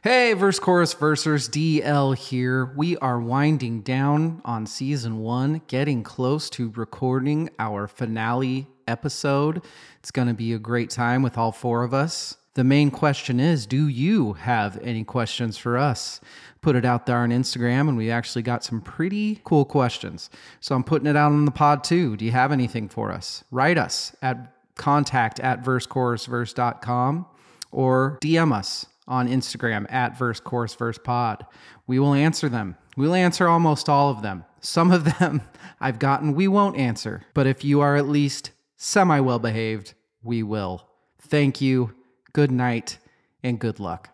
[0.00, 2.66] Hey, verse chorus versers, DL here.
[2.76, 9.64] We are winding down on season one, getting close to recording our finale episode.
[9.98, 12.36] It's going to be a great time with all four of us.
[12.54, 16.20] The main question is Do you have any questions for us?
[16.60, 20.30] Put it out there on Instagram, and we actually got some pretty cool questions.
[20.60, 22.16] So I'm putting it out on the pod too.
[22.16, 23.42] Do you have anything for us?
[23.50, 27.26] Write us at contact at versechorusverse.com
[27.72, 31.44] or DM us on Instagram at verse Chorus verse pod.
[31.86, 32.76] We will answer them.
[32.96, 34.44] We'll answer almost all of them.
[34.60, 35.42] Some of them
[35.80, 40.42] I've gotten we won't answer, but if you are at least semi well behaved, we
[40.42, 40.88] will.
[41.20, 41.94] Thank you,
[42.32, 42.98] good night,
[43.42, 44.10] and good luck.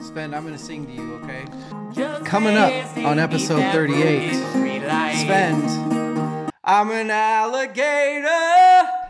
[0.00, 1.44] Svend, I'm going to sing to you, okay?
[2.24, 9.07] Coming up on episode 38, Svend, I'm an alligator.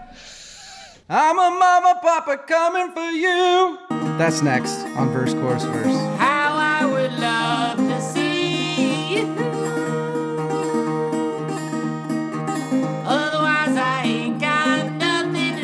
[1.11, 3.79] I'm a mama papa coming for you.
[4.19, 5.97] That's next on Verse Chorus Verse.
[6.19, 9.27] How I would love to see you.
[13.07, 15.63] Otherwise, I ain't got nothing to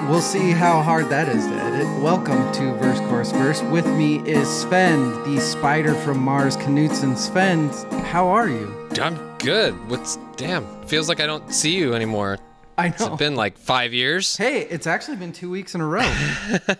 [0.00, 0.08] do.
[0.08, 1.61] We'll see how hard that is edit.
[1.72, 3.62] Welcome to Verse Chorus Verse.
[3.62, 7.14] With me is Svend, the spider from Mars Knutson.
[7.16, 8.88] Svend, how are you?
[9.00, 9.72] I'm good.
[9.88, 10.66] What's damn?
[10.86, 12.36] Feels like I don't see you anymore.
[12.76, 13.16] I It's know.
[13.16, 14.36] been like five years.
[14.36, 16.02] Hey, it's actually been two weeks in a row.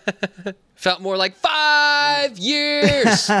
[0.75, 3.31] Felt more like five years.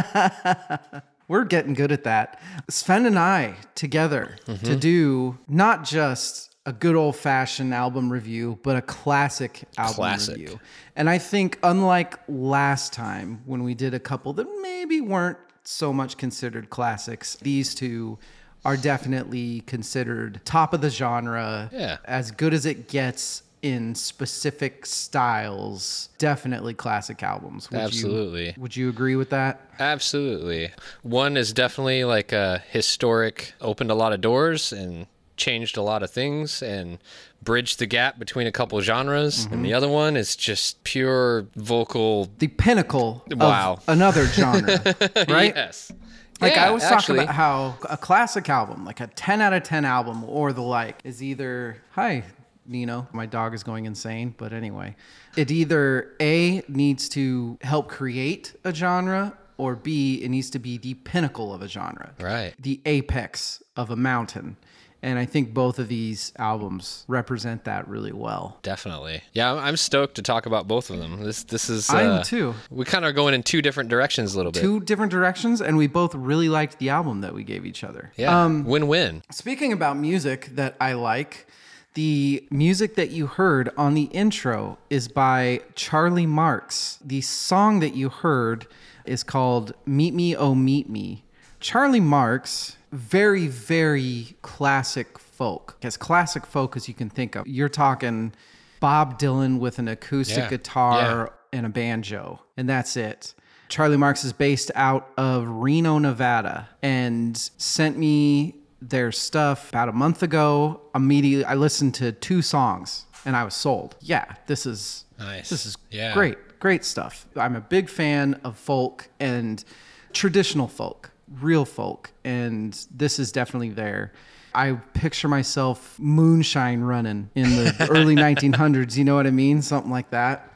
[1.27, 2.41] We're getting good at that.
[2.71, 4.65] Svend and I together Mm-hmm.
[4.65, 10.37] to do not just a good old fashioned album review, but a classic album Classic.
[10.37, 10.59] review.
[10.95, 15.91] And I think, unlike last time when we did a couple that maybe weren't so
[15.91, 18.17] much considered classics, these two
[18.63, 21.97] are definitely considered top of the genre, Yeah.
[22.05, 26.09] as good as it gets in specific styles.
[26.17, 27.69] Definitely classic albums.
[27.71, 28.55] Would you- Absolutely.
[28.57, 29.59] would you agree with that?
[29.79, 30.71] Absolutely.
[31.01, 35.07] One is definitely like a historic, opened a lot of doors and
[35.43, 36.97] changed a lot of things and
[37.41, 39.45] bridged the gap between a couple genres.
[39.51, 42.29] And the other one is just pure vocal.
[42.39, 43.73] the pinnacle Wow.
[43.73, 44.79] of another genre,
[45.27, 45.53] right?
[45.55, 45.91] Yes.
[46.39, 47.19] Like Yeah, I always actually.
[47.19, 50.61] talk about how a classic album, like a 10 out of 10 album or the
[50.61, 52.23] like, is either, hi,
[52.65, 54.95] Nino, my dog is going insane, but anyway,
[55.35, 60.77] it either A, needs to help create a genre, or B, it needs to be
[60.77, 62.11] the pinnacle of a genre.
[62.19, 62.53] Right.
[62.59, 64.55] The apex of a mountain.
[65.03, 68.57] And I think both of these albums represent that really well.
[68.63, 69.21] Definitely.
[69.33, 71.21] Yeah, I'm- I'm stoked to talk about both of them.
[71.23, 72.55] This this is I am uh, too.
[72.71, 74.61] We kind of are going in two different directions a little bit.
[74.61, 78.11] Two different directions, and we both really liked the album that we gave each other.
[78.15, 78.43] yeah.
[78.43, 79.23] Um, Win-win.
[79.29, 81.47] Speaking about music that I like,
[81.95, 86.97] the music that you heard on the intro is by Charlie Marks.
[87.03, 88.67] The song that you heard
[89.05, 91.23] is called Meet Me, Oh Meet Me.
[91.59, 97.47] Charlie Marks, very, very classic folk, as classic folk as you can think of.
[97.47, 98.33] You're talking
[98.79, 100.49] Bob Dylan with an acoustic Yeah.
[100.49, 103.33] guitar and a banjo, and that's it.
[103.69, 109.93] Charlie Marks is based out of Reno, Nevada, and sent me their stuff about a
[109.93, 110.81] month ago.
[110.93, 113.95] Immediately, I listened to two songs and I was sold.
[114.01, 115.49] Yeah, this is Nice.
[115.49, 116.13] This is Yeah.
[116.13, 117.25] great, great stuff.
[117.37, 119.63] I'm a big fan of folk and
[120.11, 124.13] traditional folk, real folk, and this is definitely there.
[124.55, 128.97] I picture myself moonshine running in the early 1900s.
[128.97, 129.61] You know what I mean?
[129.61, 130.49] Something like that.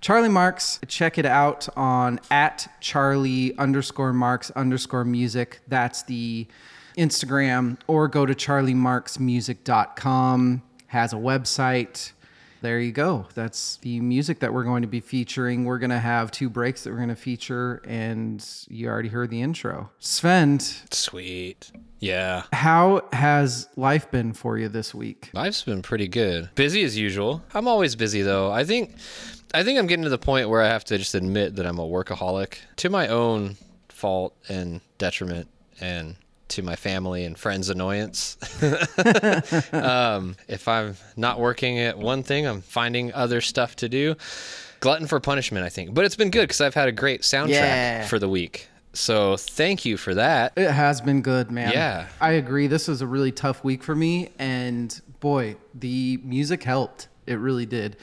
[0.00, 5.60] Charlie Marks, check it out on at Charlie underscore Marks underscore music.
[5.68, 6.46] That's the
[6.96, 10.62] Instagram, or go to charliemarksmusic.com.
[10.88, 12.12] Has a website.
[12.62, 13.26] There you go.
[13.34, 15.64] That's the music that we're going to be featuring.
[15.64, 19.30] We're going to have two breaks that we're going to feature, and you already heard
[19.30, 19.90] the intro.
[20.00, 21.72] Svend, Sweet.
[21.98, 22.44] Yeah.
[22.52, 25.30] how has life been for you this week?
[25.34, 26.50] Life's been pretty good.
[26.54, 27.42] Busy as usual.
[27.52, 28.50] I'm always busy though.
[28.50, 28.94] I think
[29.54, 31.78] I think I'm getting to the point where I have to just admit that I'm
[31.78, 33.56] a workaholic to my own
[33.88, 35.48] fault and detriment
[35.80, 36.16] and
[36.52, 38.36] to my family and friends' annoyance.
[39.72, 44.16] um, if I'm not working at one thing, I'm finding other stuff to do.
[44.80, 45.94] Glutton for punishment, I think.
[45.94, 48.06] But it's been good because I've had a great soundtrack Yeah.
[48.06, 48.68] for the week.
[48.94, 50.52] So thank you for that.
[50.56, 51.72] It has been good, man.
[51.72, 52.08] Yeah.
[52.20, 52.66] I agree.
[52.66, 54.30] This was a really tough week for me.
[54.38, 57.08] And boy, the music helped.
[57.26, 57.96] It really did.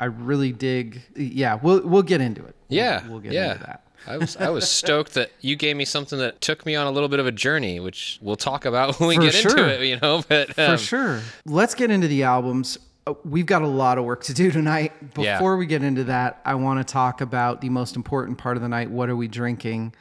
[0.00, 1.00] I really dig.
[1.16, 2.54] Yeah, we'll, we'll get into it.
[2.68, 3.52] Yeah, We'll, we'll get yeah.
[3.52, 3.83] into that.
[4.06, 6.90] I was I was stoked that you gave me something that took me on a
[6.90, 9.50] little bit of a journey, which we'll talk about when we For get sure.
[9.52, 9.86] into it.
[9.86, 11.20] You know, but For um, sure.
[11.46, 12.78] Let's get into the albums.
[13.06, 14.92] Uh, We've got a lot of work to do tonight.
[15.16, 15.36] Yeah.
[15.36, 18.62] Before we get into that, I want to talk about the most important part of
[18.62, 18.90] the night.
[18.90, 19.94] What are we drinking?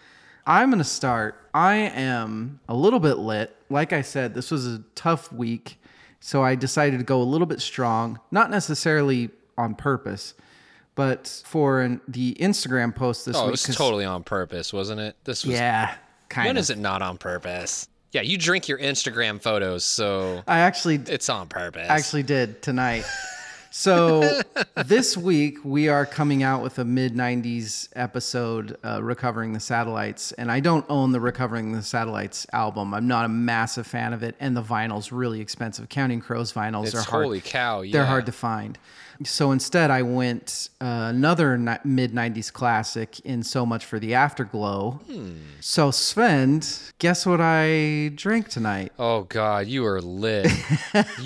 [0.45, 1.35] I'm going to start.
[1.53, 3.55] I am a little bit lit.
[3.69, 5.79] Like I said, this was a tough week.
[6.19, 10.33] So I decided to go a little bit strong, not necessarily on purpose,
[10.95, 13.51] but for an, the Instagram post this Oh, it week.
[13.51, 15.15] was 'cause- totally on purpose, wasn't it?
[15.23, 15.55] This was.
[15.55, 15.95] Yeah,
[16.29, 16.61] kind When of.
[16.61, 17.87] is it not on purpose?
[18.11, 21.89] Yeah, you drink your Instagram photos, so I actually it's on purpose.
[21.89, 23.05] I actually did tonight.
[23.71, 24.39] So
[24.85, 30.31] this week we are coming out with a mid '90s episode, uh, recovering the satellites,
[30.33, 32.93] and I don't own the Recovering the Satellites album.
[32.93, 35.89] I'm not a massive fan of it, and the vinyl's really expensive.
[35.89, 37.23] Counting Crows vinyls it's are hard.
[37.23, 37.81] holy cow.
[37.81, 37.93] Yeah.
[37.93, 38.77] They're hard to find.
[39.27, 44.13] So instead, I went uh, another ni- mid '90s classic in "So Much for the
[44.13, 45.33] Afterglow." Hmm.
[45.59, 48.91] So Svend, guess what I drank tonight?
[48.99, 50.47] Oh God, you are lit.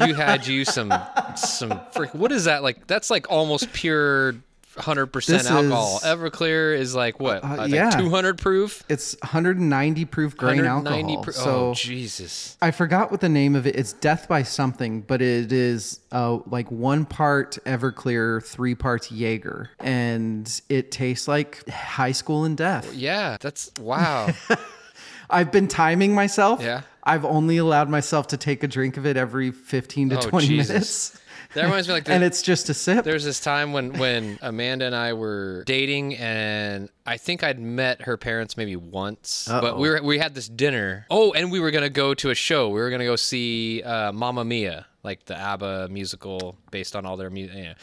[0.06, 0.94] you had you some
[1.36, 2.14] some freak.
[2.14, 2.88] What is that like?
[2.88, 4.36] That's like almost pure.
[4.78, 5.98] Hundred percent alcohol.
[5.98, 7.44] is- Everclear is like what?
[7.44, 7.90] Uh, I yeah.
[7.90, 8.84] two hundred proof.
[8.90, 11.24] It's 190 proof grain alcohol.
[11.24, 11.36] proof.
[11.36, 12.58] so oh Jesus!
[12.62, 13.76] I forgot what the name of it.
[13.76, 19.70] It's Death by something, but it is uh, like one part Everclear, three parts Jaeger,
[19.80, 22.94] and it tastes like high school and death.
[22.94, 24.30] Yeah, that's wow.
[25.30, 26.62] I've been timing myself.
[26.62, 26.82] Yeah.
[27.08, 30.48] I've only allowed myself to take a drink of it every 15 to Oh, 20
[30.48, 30.70] Jesus.
[30.70, 31.22] minutes,
[31.54, 33.06] that reminds me like and it's just a sip.
[33.06, 38.02] there's this time when when Amanda and I were dating, and I think I'd met
[38.04, 41.06] her parents maybe once, but we were we had this dinner.
[41.10, 42.70] Oh, and we were gonna go to a show.
[42.70, 47.16] We were gonna go see uh, Mamma Mia, like the ABBA musical based on all
[47.18, 47.56] their music.
[47.58, 47.74] Yeah.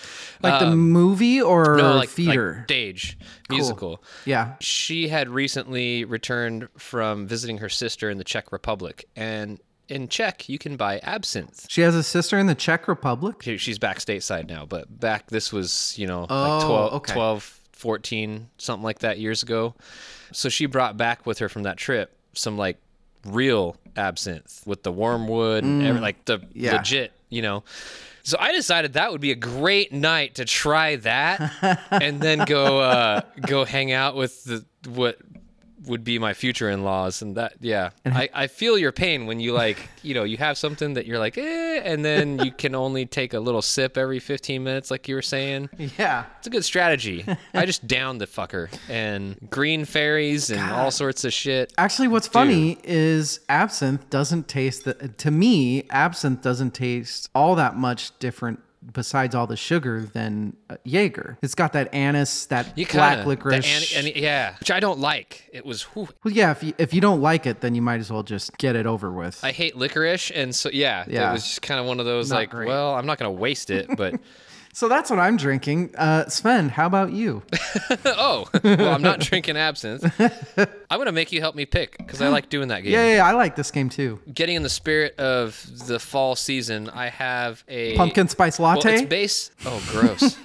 [0.43, 2.57] like the Um, movie or no, like, theater.
[2.59, 3.17] like stage
[3.49, 4.03] musical.
[4.25, 4.55] yeah.
[4.61, 10.49] She had recently returned from visiting her sister in the Czech Republic, and in Czech
[10.49, 11.67] you can buy absinthe.
[11.69, 13.37] She has a sister in the Czech Republic.
[13.43, 17.13] She- She's back stateside now, but back this was, you know, Oh, like 12, okay.
[17.15, 19.75] 12, 14, something like that years ago.
[20.33, 22.79] So she brought back with her from that trip some like
[23.25, 26.47] real absinthe with the wormwood and every, like the Mm.
[26.55, 26.77] Yeah.
[26.77, 27.63] legit, you know.
[28.23, 31.53] So I decided that would be a great night to try that
[31.91, 35.19] and then go uh, go hang out with the what
[35.87, 37.91] would be my future in-laws and that yeah.
[38.05, 41.19] I, I feel your pain when you like you know you have something that you're
[41.19, 45.09] like eh, and then you can only take a little sip every 15 minutes like
[45.09, 45.71] you were saying.
[45.99, 46.25] Yeah.
[46.39, 47.25] it's a good strategy.
[47.53, 51.73] I just downed the fucker and green fairies and all sorts of shit.
[51.79, 55.85] Actually, what's funny is absinthe doesn't taste the, to me.
[55.91, 58.61] Absinthe doesn't taste all that much different
[58.93, 61.39] besides all the sugar than uh, Jaeger.
[61.43, 63.97] It's got that anise, that you black kinda, licorice.
[63.97, 66.51] and yeah which i don't like it was whew, well, yeah.
[66.51, 68.87] If you if you don't like it, then you might as well just get it
[68.87, 69.43] over with.
[69.45, 71.31] i hate licorice and so yeah, Yeah.
[71.31, 72.69] it was just kind of one of those Not like great.
[72.69, 74.15] well i'm not gonna waste it but
[74.75, 75.95] so that's what I'm drinking.
[75.97, 77.43] Uh, Svend, how about you?
[78.05, 80.03] oh well i'm not drinking absinthe
[80.95, 83.17] i'm gonna make you help me pick because i like doing that game yeah, yeah,
[83.17, 84.21] yeah, I like this game too.
[84.33, 88.95] getting in the spirit of the fall season, I have a Pumpkin spice Well, latte.
[88.95, 89.51] it's base.
[89.67, 90.37] Oh, gross.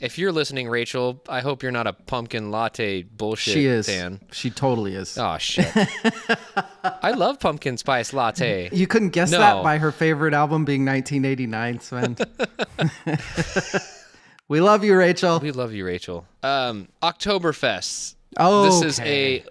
[0.00, 3.86] if you're listening, Rachel, I hope you're not a pumpkin latte bullshit she is.
[3.86, 4.20] fan.
[4.30, 5.18] She totally is.
[5.18, 5.66] Oh shit.
[6.84, 8.68] I love pumpkin spice latte.
[8.72, 9.38] You couldn't guess No.
[9.38, 12.18] that by her favorite album being 1989, Svend.
[14.48, 15.40] we love you, Rachel.
[15.40, 16.26] We love you, Rachel.
[16.42, 18.14] Um, Oktoberfest.
[18.36, 19.44] Oh, This is a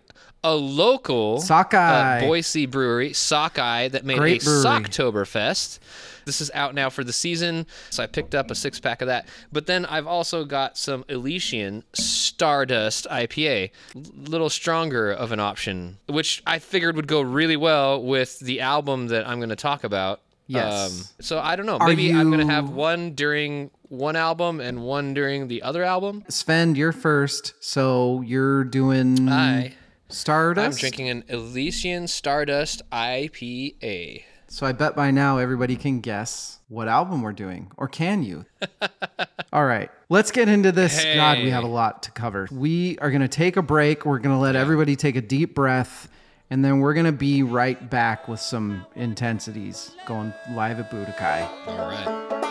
[0.43, 2.17] a local Sockeye.
[2.17, 4.63] uh, Boise brewery, Sockeye, that made Great a brewery.
[4.65, 5.77] Socktoberfest.
[6.25, 9.07] This is out now for the season, so I picked up a six pack of
[9.07, 9.27] that.
[9.51, 15.97] But then I've also got some Elysian Stardust IPA, a little stronger of an option,
[16.07, 19.83] which I figured would go really well with the album that I'm going to talk
[19.83, 20.21] about.
[20.53, 21.13] Um, Yes.
[21.21, 21.77] so I don't know.
[21.77, 26.23] Are Maybe I'm gonna have one during one album and one during the other album.
[26.29, 29.73] Svend, you're first, so you're doing I
[30.09, 30.77] Stardust.
[30.77, 34.23] I'm drinking an Elysian Stardust IPA.
[34.47, 38.45] So I bet by now everybody can guess what album we're doing, or can you?
[39.53, 41.03] All right, let's get into this.
[41.03, 42.47] God, we have a lot to cover.
[42.51, 44.05] We are going to take a break.
[44.05, 46.09] We're going to let everybody take a deep breath,
[46.51, 51.49] and then we're going to be right back with some intensities going live at Budokan.
[51.67, 52.50] All right.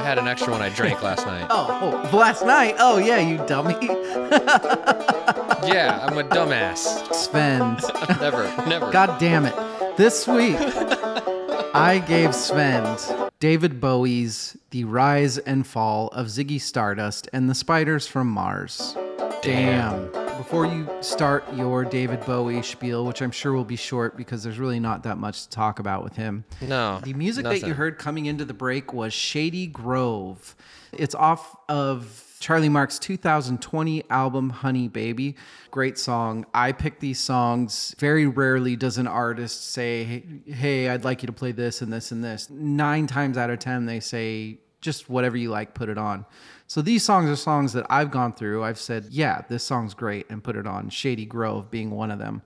[0.00, 1.46] I had an extra one I drank last night.
[1.50, 2.76] Oh, oh, last night.
[2.78, 3.76] Oh yeah, you dummy.
[5.68, 7.06] Yeah, I'm a dumbass.
[7.10, 7.82] Svend.
[8.20, 8.90] Never, never.
[8.90, 9.54] God damn it.
[9.98, 17.50] This week, I gave Svend David Bowie's The Rise and Fall of Ziggy Stardust and
[17.50, 18.96] the Spiders from Mars.
[19.42, 20.10] Damn.
[20.40, 24.58] Before you start your David Bowie spiel, which I'm sure will be short because there's
[24.58, 26.46] really not that much to talk about with him.
[26.62, 26.98] No.
[27.04, 30.56] The music that you heard coming into the break was Shady Grove.
[30.94, 35.36] It's off of Charlie Mark's 2020 album Honey Baby.
[35.70, 36.46] Great song.
[36.54, 37.94] I pick these songs.
[37.98, 42.12] Very rarely does an artist say, "Hey, I'd like you to play this and this
[42.12, 45.98] and this." 9 times out of 10 they say just whatever you like, put it
[45.98, 46.24] on.
[46.70, 48.62] So these songs are songs that I've gone through.
[48.62, 50.88] I've said, "Yeah, this song's great," and put it on.
[50.88, 52.42] Shady Grove being one of them.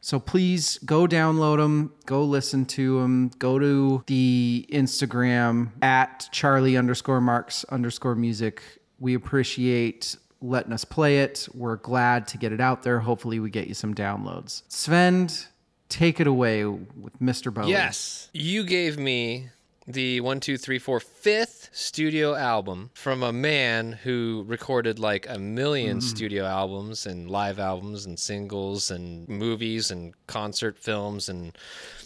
[0.00, 6.76] So please go download them, go listen to them, go to the Instagram at Charlie
[6.76, 8.62] underscore Marks underscore music.
[8.98, 11.46] We appreciate letting us play it.
[11.54, 12.98] We're glad to get it out there.
[12.98, 14.62] Hopefully, we get you some downloads.
[14.68, 15.46] Svend,
[15.88, 17.54] take it away with Mr.
[17.54, 17.70] Bowie.
[17.70, 18.28] Yes.
[18.32, 19.50] You gave me
[19.90, 25.36] the one, two, three, four, fifth studio album from a man who recorded like a
[25.38, 26.00] 1000000 Mm-hmm.
[26.00, 31.28] studio albums and live albums and singles and movies and concert films.
[31.30, 31.56] And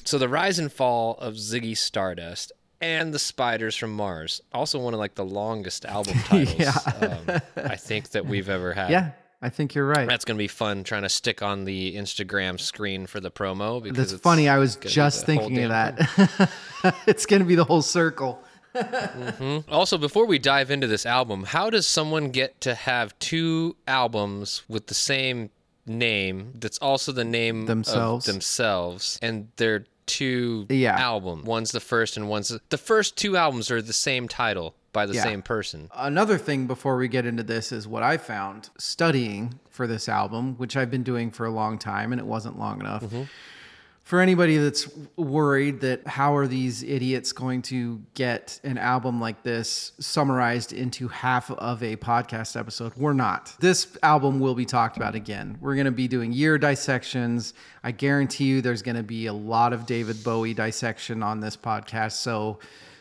[0.04, 2.52] so the rise and fall of Ziggy Stardust.
[2.80, 7.76] And the Spiders from Mars, also one of like the longest album titles um, I
[7.76, 8.90] think that we've ever had.
[8.90, 9.10] Yeah,
[9.42, 10.08] I think you're right.
[10.08, 13.96] That's gonna be fun trying to stick on the Instagram screen for the promo because
[13.98, 14.48] That's it's funny.
[14.48, 16.50] I was just thinking of that.
[17.06, 18.40] it's going to be the whole circle.
[18.74, 19.70] Mm-hmm.
[19.72, 24.62] Also, before we dive into this album, how does someone get to have two albums
[24.68, 25.50] with the same
[25.86, 28.28] name that's also the name Themselves.
[28.28, 30.96] of themselves and they're two Yeah.
[30.98, 31.44] album.
[31.44, 35.06] One's the first and one's the, the first two albums are the same title by
[35.06, 35.22] the Yeah.
[35.22, 35.88] same person.
[35.96, 40.54] Another thing before we get into this is what I found studying for this album,
[40.56, 43.02] which I've been doing for a long time and it wasn't long enough.
[43.04, 43.22] Mm-hmm.
[44.04, 49.44] For anybody that's worried that how are these idiots going to get an album like
[49.44, 53.54] this summarized into half of a podcast episode, we're not.
[53.60, 55.56] This album will be talked about again.
[55.60, 57.54] We're going to be doing year dissections.
[57.84, 61.56] I guarantee you there's going to be a lot of David Bowie dissection on this
[61.56, 62.12] podcast.
[62.12, 62.58] So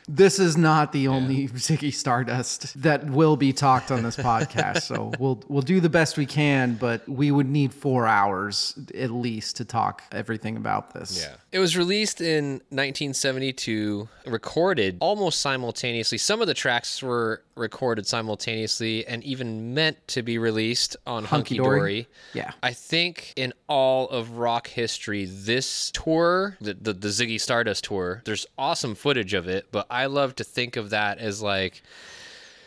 [0.08, 4.84] this is not the only Ziggy Stardust that will be talked on this podcast.
[4.84, 9.12] So we'll we'll do the best we can, but we would need four hours at
[9.12, 11.22] least to talk everything about this.
[11.22, 11.36] Yeah.
[11.52, 16.18] It was released in 1972, recorded almost simultaneously.
[16.18, 21.56] Some of the tracks were recorded simultaneously and even meant to be released on Hunky
[21.56, 21.80] Hunky Dory?
[21.80, 22.08] Dory.
[22.34, 22.52] Yeah.
[22.64, 28.22] I think in all of rock history, this tour, the, the, the Ziggy Stardust tour,
[28.26, 31.82] there's awesome footage of it, but I love to think of that as like,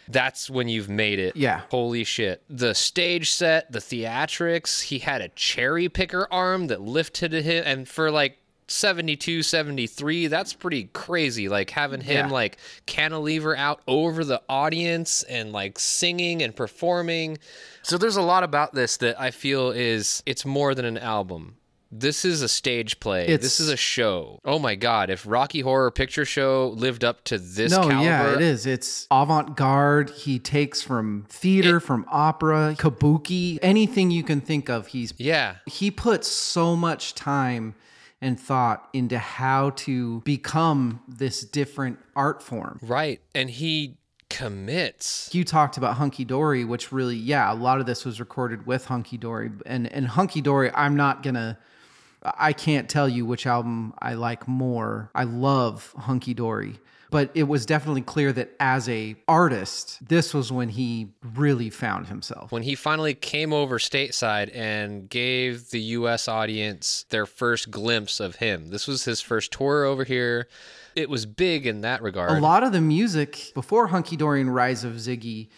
[0.09, 1.35] that's when you've made it.
[1.37, 1.63] Yeah.
[1.71, 2.43] Holy shit.
[2.51, 7.63] The stage set, the theatrics, he had a cherry picker arm that lifted him.
[7.67, 8.37] And for like
[8.69, 11.49] 72, 73, that's pretty crazy.
[11.49, 12.33] Like having him Yeah.
[12.33, 17.39] like cantilever out over the audience and like singing and performing.
[17.83, 21.57] So there's a lot about this that I feel is it's more than an album.
[21.97, 23.23] This is a stage play.
[23.25, 24.41] It's- this is a show.
[24.45, 25.11] Oh my god!
[25.11, 28.67] If Rocky Horror Picture Show lived up to this No, caliber, yeah, it is.
[28.67, 30.11] It's avant garde.
[30.11, 34.89] He takes from theater, from opera, kabuki, anything you can think of.
[34.89, 37.77] He's Yeah, he puts so much time
[38.21, 42.79] and thought into how to become this different art form.
[42.83, 43.21] Right.
[43.35, 43.99] And he
[44.31, 45.31] commits.
[45.33, 48.87] You talked about Hunky Dory, which really, yeah, a lot of this was recorded with
[48.87, 49.51] Hunky Dory.
[49.65, 51.59] And and Hunky Dory, I'm not gonna
[52.25, 55.11] I can't tell you which album I like more.
[55.15, 56.81] I love Hunky Dory.
[57.11, 62.09] But it was definitely clear that as a artist, this was when he really found
[62.09, 62.51] himself.
[62.51, 68.37] When he finally came over stateside and gave the US audience their first glimpse of
[68.37, 68.71] him.
[68.71, 70.49] This was his first tour over here.
[70.97, 72.33] It was big in that regard.
[72.33, 75.51] A lot of the music before Hunky Dory and Rise of Ziggy,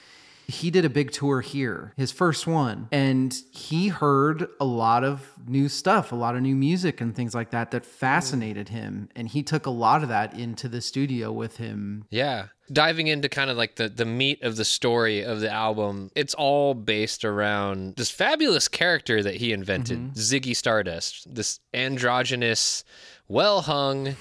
[0.49, 5.33] he did a big tour here, his first one, and he heard a lot of
[5.47, 9.29] new stuff, a lot of new music and things like that that fascinated him, and
[9.29, 12.05] he took a lot of that into the studio with him.
[12.11, 12.47] Yeah.
[12.73, 16.35] Diving into kind of like the, the meat of the story of the album, it's
[16.35, 20.19] all based around this fabulous character that he invented, Mm-hmm.
[20.19, 22.85] Ziggy Stardust, this androgynous,
[23.29, 24.17] well hung,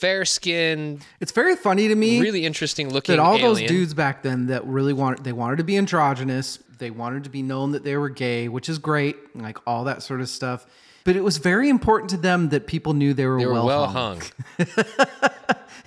[0.00, 3.54] fair skinned, It's very funny to me really interesting looking that all alien.
[3.54, 7.30] those dudes back then that really wanted they wanted to be androgynous, they wanted to
[7.30, 10.66] be known that they were gay, which is great, like all that sort of stuff.
[11.04, 13.66] But it was very important to them that people knew they were, they were well,
[13.66, 14.20] well hung.
[14.58, 14.66] hung.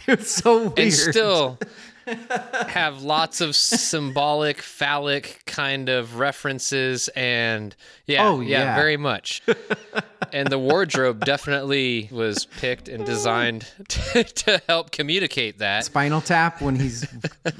[0.07, 0.79] It was so weird.
[0.79, 1.59] and still
[2.67, 7.75] have lots of symbolic, phallic kind of references, and
[8.05, 8.75] yeah, Oh, yeah, yeah.
[8.75, 9.41] very much.
[10.33, 15.85] and the wardrobe definitely was picked and designed to, to help communicate that.
[15.85, 17.05] Spinal Tap when he's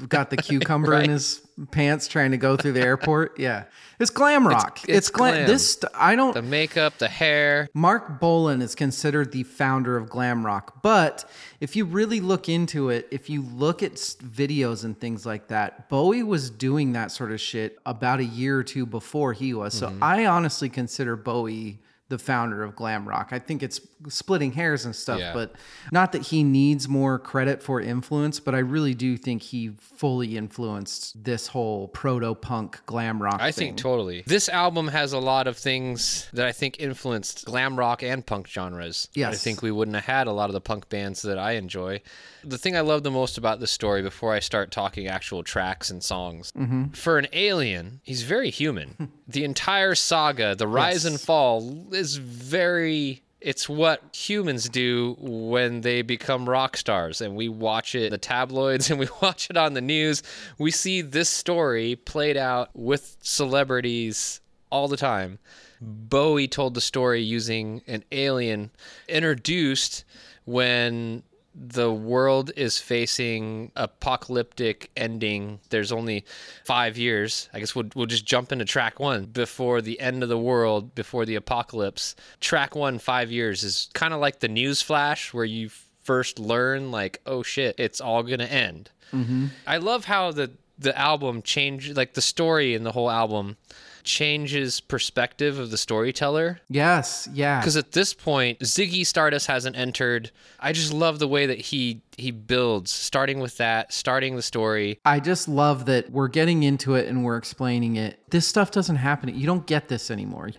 [0.08, 1.04] got the cucumber Right.
[1.04, 1.40] in his
[1.70, 3.38] pants trying to go through the airport.
[3.40, 3.64] Yeah.
[3.98, 4.80] It's glam rock.
[4.84, 5.34] It's, it's glam.
[5.34, 5.46] glam.
[5.46, 7.68] This I don't The makeup, the hair.
[7.74, 11.28] Marc Bolan is considered the founder of glam rock, but
[11.60, 15.90] if you really look into it, if you look at videos and things like that,
[15.90, 19.74] Bowie was doing that sort of shit about a year or two before he was.
[19.74, 20.02] So Mm-hmm.
[20.02, 21.78] I honestly consider Bowie
[22.10, 23.28] the founder of glam rock.
[23.30, 25.32] I think it's splitting hairs and stuff, Yeah.
[25.32, 25.52] but
[25.92, 30.36] not that he needs more credit for influence, but I really do think he fully
[30.36, 33.68] influenced this whole proto punk glam rock I thing.
[33.68, 34.24] think totally.
[34.26, 38.48] This album has a lot of things that I think influenced glam rock and punk
[38.48, 39.08] genres.
[39.14, 39.32] Yes.
[39.34, 42.02] I think we wouldn't have had a lot of the punk bands that I enjoy.
[42.44, 45.90] The thing I love the most about this story before I start talking actual tracks
[45.90, 46.88] and songs, Mm-hmm.
[46.88, 49.10] for an alien, he's very human.
[49.28, 56.02] the entire saga, the rise and fall, is very it's what humans do when they
[56.02, 59.72] become rock stars and we watch it in the tabloids and we watch it on
[59.72, 60.22] the news
[60.58, 65.38] we see this story played out with celebrities all the time
[65.80, 68.70] bowie told the story using an alien
[69.08, 70.04] introduced
[70.44, 71.22] when
[71.62, 75.60] the world is facing apocalyptic ending.
[75.68, 76.24] There's only
[76.64, 77.50] five years.
[77.52, 80.94] I guess we'll, we'll just jump into track one before the end of the world,
[80.94, 82.16] before the apocalypse.
[82.40, 85.68] Track one, five years, is kind of like the news flash where you
[86.02, 88.90] first learn, like, oh shit, it's all going to end.
[89.12, 89.48] Mm-hmm.
[89.66, 93.58] I love how the, the album changed, like the story in the whole album
[94.02, 97.60] changes perspective of the storyteller Yes, yeah.
[97.60, 102.02] because at this point ziggy stardust hasn't entered i just love the way that he
[102.16, 106.94] he builds starting with that starting the story I just love that we're getting into
[106.94, 108.18] it and we're explaining it.
[108.30, 109.34] This stuff doesn't happen.
[109.34, 110.50] You don't get this anymore.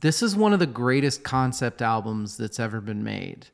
[0.00, 3.48] This is one of the greatest concept albums that's ever been made.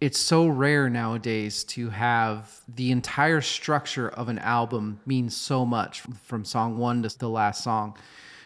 [0.00, 6.00] It's so rare nowadays to have the entire structure of an album mean so much
[6.24, 7.96] from song one to the last song.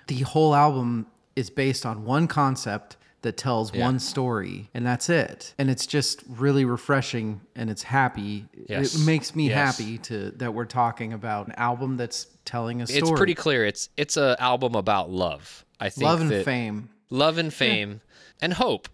[0.06, 5.52] The whole album is based on one concept that tells one story, and that's it.
[5.58, 8.46] And it's just really refreshing and it's happy.
[8.68, 8.94] Yes.
[8.94, 9.78] It makes me Yes.
[9.78, 13.00] happy to that we're talking about an album that's telling a story.
[13.00, 16.88] it's pretty clear it's it's a album about love i think love and fame.
[17.10, 18.00] love and fame
[18.40, 18.88] and hope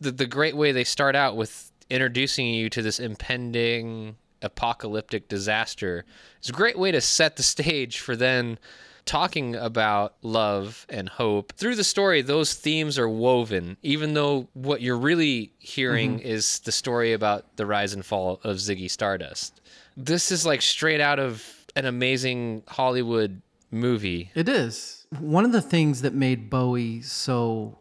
[0.00, 6.04] the, the great way they start out with introducing you to this impending apocalyptic disaster
[6.40, 8.56] is a great way to set the stage for then
[9.04, 14.80] talking about love and hope through the story those themes are woven even though what
[14.80, 16.26] you're really hearing mm-hmm.
[16.26, 19.60] is the story about the rise and fall of ziggy stardust.
[19.96, 21.44] This is like straight out of
[21.76, 24.30] an amazing hollywood movie.
[24.34, 25.06] It is.
[25.18, 27.78] One of the things that made Bowie so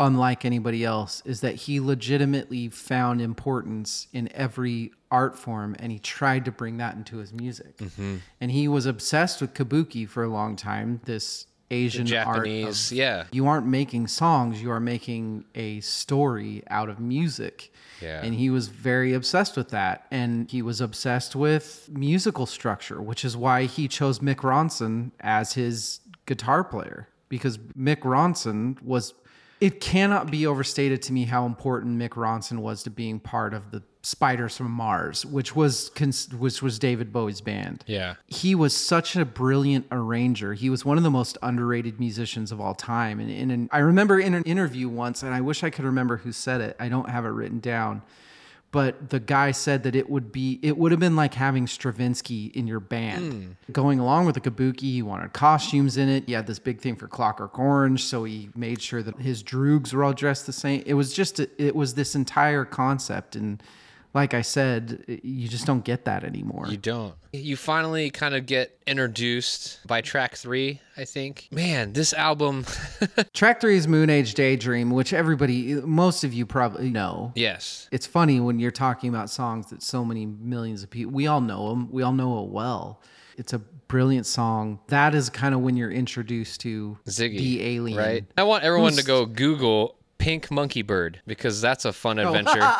[0.00, 5.98] unlike anybody else is that he legitimately found importance in every art form and he
[5.98, 7.76] tried to bring that into his music.
[7.76, 8.16] Mm-hmm.
[8.40, 12.98] And he was obsessed with kabuki for a long time, this Asian japanese art of
[12.98, 17.72] yeah you aren't making songs, you are making a story out of music.
[18.00, 18.22] Yeah.
[18.22, 20.06] And he was very obsessed with that.
[20.10, 25.52] And he was obsessed with musical structure, which is why he chose Mick Ronson as
[25.52, 27.08] his guitar player.
[27.28, 29.14] Because Mick Ronson was,
[29.60, 33.70] it cannot be overstated to me how important Mick Ronson was to being part of
[33.70, 38.74] the Spiders from Mars, which was cons- which was David Bowie's band yeah he was
[38.74, 40.54] such a brilliant arranger.
[40.54, 43.20] He was one of the most underrated musicians of all time.
[43.20, 46.16] And in an, I remember in an interview once, and I wish I could remember
[46.16, 46.76] who said it.
[46.80, 48.02] I don't have it written down,
[48.72, 52.46] but the guy said that it would be, it would have been like having Stravinsky
[52.54, 53.32] in your band.
[53.32, 53.72] Hmm.
[53.72, 56.24] Going along with the kabuki, he wanted costumes in it.
[56.26, 59.92] He had this big thing for Clockwork Orange, so he made sure that his droogs
[59.92, 60.82] were all dressed the same.
[60.86, 63.62] It was just, a, it was this entire concept, and
[64.12, 66.66] like I said, you just don't get that anymore.
[66.68, 67.14] You don't.
[67.32, 71.48] You finally kind of get introduced by track three, I think.
[71.52, 72.64] Man, this album,
[73.34, 77.32] Track three is Moon Age Daydream, which everybody, most of you probably know.
[77.36, 77.88] yes.
[77.92, 81.40] It's funny when you're talking about songs that so many millions of people, we all
[81.40, 83.00] know them, we all know it well.
[83.36, 84.80] It's a brilliant song.
[84.88, 87.38] That is kind of when you're introduced to Ziggy.
[87.38, 87.98] the alien.
[87.98, 88.24] Right?
[88.36, 92.60] I want everyone to go Google Pink Monkey Bird because that's a fun adventure.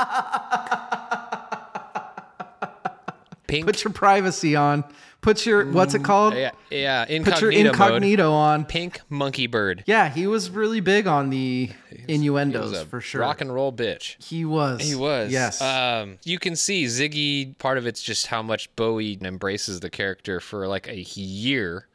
[3.48, 3.66] Pink.
[3.66, 4.84] Put your privacy on.
[5.22, 6.34] Put your, what's it called?
[6.34, 8.32] yeah, yeah, Put your incognito, mode.
[8.32, 8.64] on.
[8.64, 9.84] Pink Monkey Bird.
[9.86, 11.70] Yeah, he was really big on the
[12.08, 13.20] innuendos He was a for sure.
[13.20, 14.22] Rock and roll bitch.
[14.22, 14.80] he was.
[14.80, 15.32] He was.
[15.32, 15.60] Yes.
[15.60, 17.58] Um, you can see Ziggy.
[17.58, 21.88] Part of it's just how much Bowie embraces the character for like a year.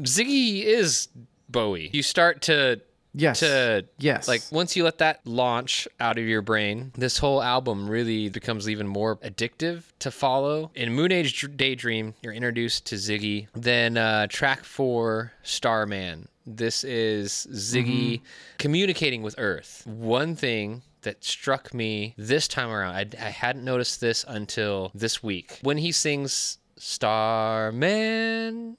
[0.00, 1.08] Ziggy is
[1.48, 1.90] Bowie.
[1.92, 2.80] You start to
[3.14, 3.40] yes.
[3.40, 4.28] to yes.
[4.28, 8.68] like once you let that launch out of your brain, this whole album really becomes
[8.68, 10.70] even more addictive to follow.
[10.74, 13.48] In Moon Age Daydream, you're introduced to Ziggy.
[13.54, 16.28] Then uh, track four, Starman.
[16.46, 18.22] This is Ziggy
[18.58, 19.82] communicating with Earth.
[19.86, 25.22] One thing that struck me this time around, I, I hadn't noticed this until this
[25.22, 25.58] week.
[25.62, 28.76] When he sings Starman,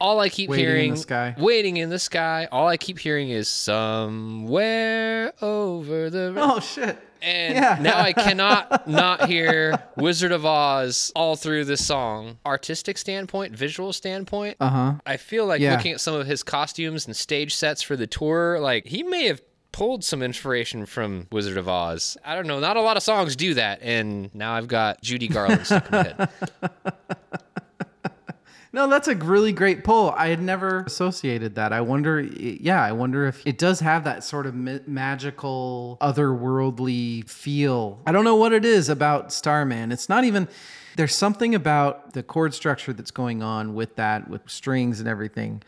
[0.00, 1.34] all I keep Waiting in the hearing, sky.
[1.38, 6.96] waiting in the sky, all I keep hearing is somewhere over the oh shit.
[7.22, 7.78] and Yeah.
[7.80, 12.38] now I cannot not hear Wizard of Oz all through this song.
[12.46, 14.94] Artistic standpoint, visual standpoint, Uh huh.
[15.06, 15.76] I feel like Yeah.
[15.76, 19.26] looking at some of his costumes and stage sets for the tour, like he may
[19.26, 19.40] have
[19.74, 22.16] pulled some inspiration from Wizard of Oz.
[22.24, 22.60] I don't know.
[22.60, 25.92] Not a lot of songs do that, and now I've got Judy Garland stuck in
[25.92, 26.28] my head.
[28.72, 30.10] No, that's a really great pull.
[30.16, 31.72] I had never associated that.
[31.72, 37.30] I wonder, yeah, I wonder if it does have that sort of ma- magical, otherworldly
[37.30, 38.00] feel.
[38.04, 39.92] I don't know what it is about Starman.
[39.92, 40.48] It's not even,
[40.96, 45.62] there's something about the chord structure that's going on with that, with strings and everything.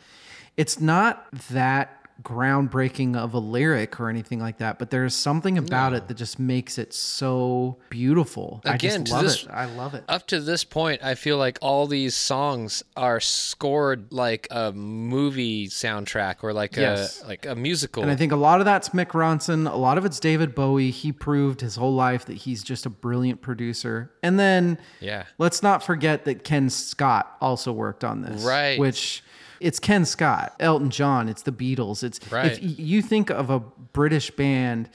[0.57, 5.93] It's not that groundbreaking of a lyric or anything like that, but there's something about
[5.93, 8.61] it that just makes it so beautiful.
[8.65, 9.51] I Again, just love this- it.
[9.51, 10.05] I love it.
[10.09, 15.69] Up to this point, I feel like all these songs are scored like a movie
[15.69, 17.23] soundtrack or like Yes.
[17.23, 18.03] a like a musical.
[18.03, 19.71] And I think a lot of that's Mick Ronson.
[19.71, 20.91] A lot of it's David Bowie.
[20.91, 24.11] He proved his whole life that he's just a brilliant producer.
[24.23, 25.25] And then Yeah.
[25.39, 28.43] let's not forget that Ken Scott also worked on this.
[28.43, 28.79] Right.
[28.79, 29.23] Which
[29.61, 32.03] it's Ken Scott, Elton John, it's the Beatles.
[32.03, 32.53] It's Right.
[32.53, 34.89] if you think of a British band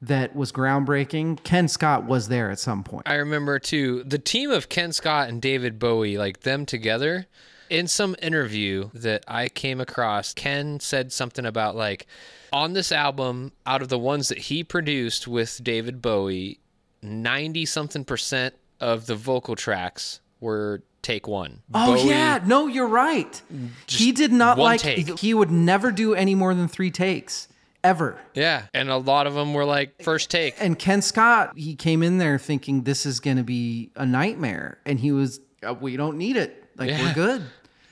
[0.00, 3.08] that was groundbreaking, Ken Scott was there at some point.
[3.08, 7.26] I remember too the team of Ken Scott and David Bowie, like them together.
[7.70, 12.06] In some interview that I came across, Ken said something about like
[12.52, 16.58] on this album, out of the ones that he produced with David Bowie,
[17.00, 21.62] 90 something percent of the vocal tracks were take one.
[21.74, 23.40] Oh Bowie- yeah, no, you're right.
[23.88, 25.18] He did not like take.
[25.18, 27.48] he would never do any more than 3 takes
[27.84, 28.18] ever.
[28.34, 28.66] Yeah.
[28.72, 30.54] And a lot of them were like first take.
[30.60, 34.78] And Ken Scott, he came in there thinking this is going to be a nightmare,
[34.86, 36.64] and he was, uh, we don't need it.
[36.76, 37.02] Like Yeah.
[37.08, 37.42] we're good.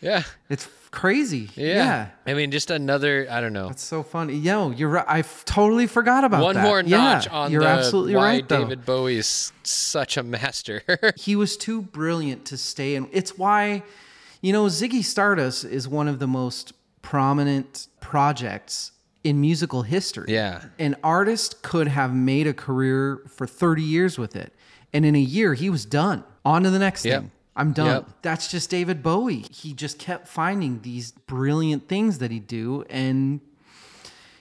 [0.01, 0.23] Yeah.
[0.49, 1.50] It's crazy.
[1.55, 1.74] Yeah.
[1.74, 2.09] Yeah.
[2.26, 3.68] I mean, just another, I don't know.
[3.68, 4.35] It's so funny.
[4.35, 5.05] Yo, you're right.
[5.09, 6.64] I totally forgot about One that.
[6.64, 8.62] more notch yeah, on You're the absolutely why right, though.
[8.62, 10.83] David Bowie is such a master.
[11.16, 13.09] he was too brilliant to stay in.
[13.12, 13.83] It's why,
[14.40, 16.72] you know, Ziggy Stardust is one of the most
[17.03, 20.26] prominent projects in musical history.
[20.33, 20.62] Yeah.
[20.79, 24.55] An artist could have made a career for 30 years with it.
[24.92, 26.24] And in a year, he was done.
[26.44, 27.20] On to the next Yep.
[27.20, 27.31] thing.
[27.56, 27.86] I'm done.
[27.86, 28.06] Yep.
[28.22, 29.44] That's just David Bowie.
[29.50, 33.40] He just kept finding these brilliant things that he'd do, and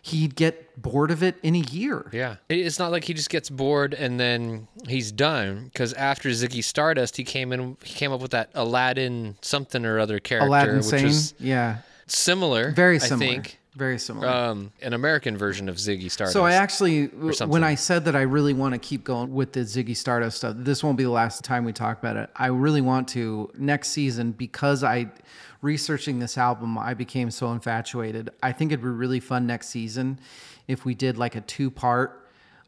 [0.01, 2.09] he'd get bored of it in a year.
[2.13, 2.37] Yeah.
[2.47, 5.65] It's not like he just gets bored and then he's done.
[5.65, 9.99] Because after Ziggy Stardust, he came in, he came up with that Aladdin something or
[9.99, 11.05] other character, Aladdin which Sane.
[11.05, 11.77] is Yeah.
[12.07, 12.71] similar.
[12.71, 13.29] Very similar.
[13.31, 13.58] I think.
[13.79, 14.27] Very similar.
[14.27, 16.33] Um, an American version of Ziggy Stardust.
[16.33, 19.61] So I actually, when I said that I really want to keep going with the
[19.61, 22.29] Ziggy Stardust stuff, this won't be the last time we talk about it.
[22.35, 25.09] I really want to next season because I
[25.61, 28.31] researching this album, I became so infatuated.
[28.43, 30.19] I think it'd be really fun next season
[30.67, 32.17] if we did like a two part.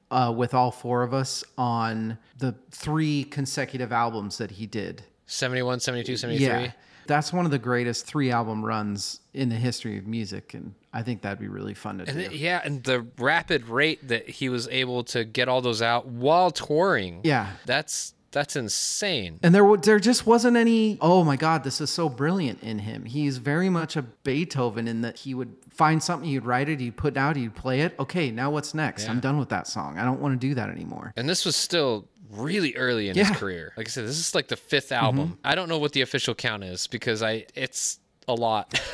[0.09, 5.01] Uh, with all four of us on the three consecutive albums that he did.
[5.25, 6.45] 71, 72, 73.
[6.45, 6.71] Yeah.
[7.07, 10.53] That's one of the greatest three album runs in the history of music.
[10.53, 12.23] And I think that'd be really fun to And do.
[12.25, 16.07] it- yeah, and the rapid rate that he was able to get all those out
[16.07, 17.21] while touring.
[17.23, 17.47] Yeah.
[17.65, 19.39] That's that's insane.
[19.43, 20.97] And there, there just wasn't any.
[21.01, 23.03] Oh my God, this is so brilliant in him.
[23.03, 26.95] He's very much a Beethoven in that he would find something, he'd write it, he'd
[26.95, 27.93] put it out, he'd play it.
[27.99, 29.09] Okay, now what's next?
[29.09, 29.97] I'm done with that song.
[29.99, 31.11] I don't want to do that anymore.
[31.17, 33.23] And this was still really early in Yeah.
[33.23, 33.33] Mm-hmm.
[33.33, 33.73] his career.
[33.75, 35.37] Like I said, this is like the fifth album.
[35.43, 38.79] I don't know what the official count is because I it's a lot.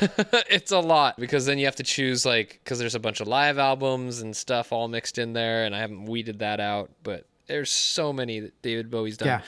[0.50, 3.28] it's a lot because then you have to choose like because there's a bunch of
[3.28, 6.90] live albums and stuff all mixed in there, and I haven't weeded that out.
[7.02, 9.28] But there's so many that David Bowie's done.
[9.28, 9.40] Yeah.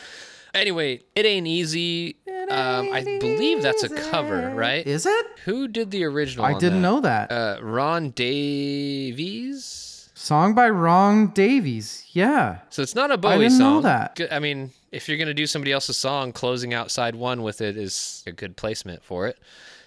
[0.52, 2.16] Anyway, it ain't easy.
[2.50, 4.84] um, I believe that's a cover, right?
[4.84, 5.26] Is it?
[5.44, 6.44] Who did the original?
[6.44, 6.88] I didn't that?
[6.88, 7.30] know that.
[7.30, 9.76] Uh, Ron Davies.
[10.14, 12.04] Song by Ron Davies.
[12.12, 12.58] Yeah.
[12.68, 14.20] So it's not a Bowie I didn't know that.
[14.30, 17.76] I mean, if you're gonna do somebody else's song, closing out side one with it
[17.76, 19.38] is a good placement for it.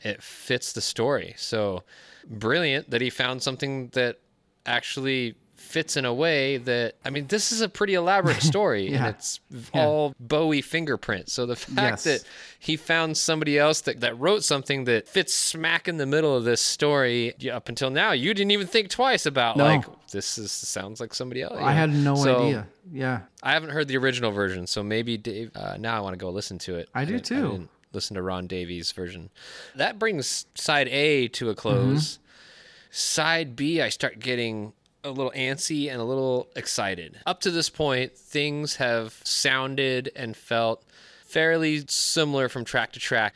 [0.04, 1.34] It fits the story.
[1.38, 1.84] So
[2.30, 4.20] brilliant that he found something that
[4.66, 8.98] actually fits in a way that I mean, this is a pretty elaborate story, Yeah.
[9.08, 9.40] and it's
[9.74, 11.30] all Bowie fingerprint.
[11.30, 12.04] So the fact Yes.
[12.04, 12.24] that
[12.60, 16.44] he found somebody else that, that wrote something that fits smack in the middle of
[16.44, 19.64] this story yeah, up until now, you didn't even think twice about No.
[19.66, 21.58] like this is sounds like somebody else.
[21.58, 22.68] I had no So, idea.
[22.92, 23.22] Yeah.
[23.42, 25.50] I haven't heard the original version, so maybe Dave.
[25.56, 26.90] Uh, now I want to go listen to it.
[26.94, 27.42] I do didn't- too.
[27.52, 29.30] didn't listen to Ron Davies' version.
[29.76, 32.20] That brings side A to a close.
[32.92, 34.74] Side B, I start getting
[35.04, 37.18] a little antsy and a little excited.
[37.26, 40.84] Up to this point, things have sounded and felt
[41.26, 43.34] fairly similar from track to track.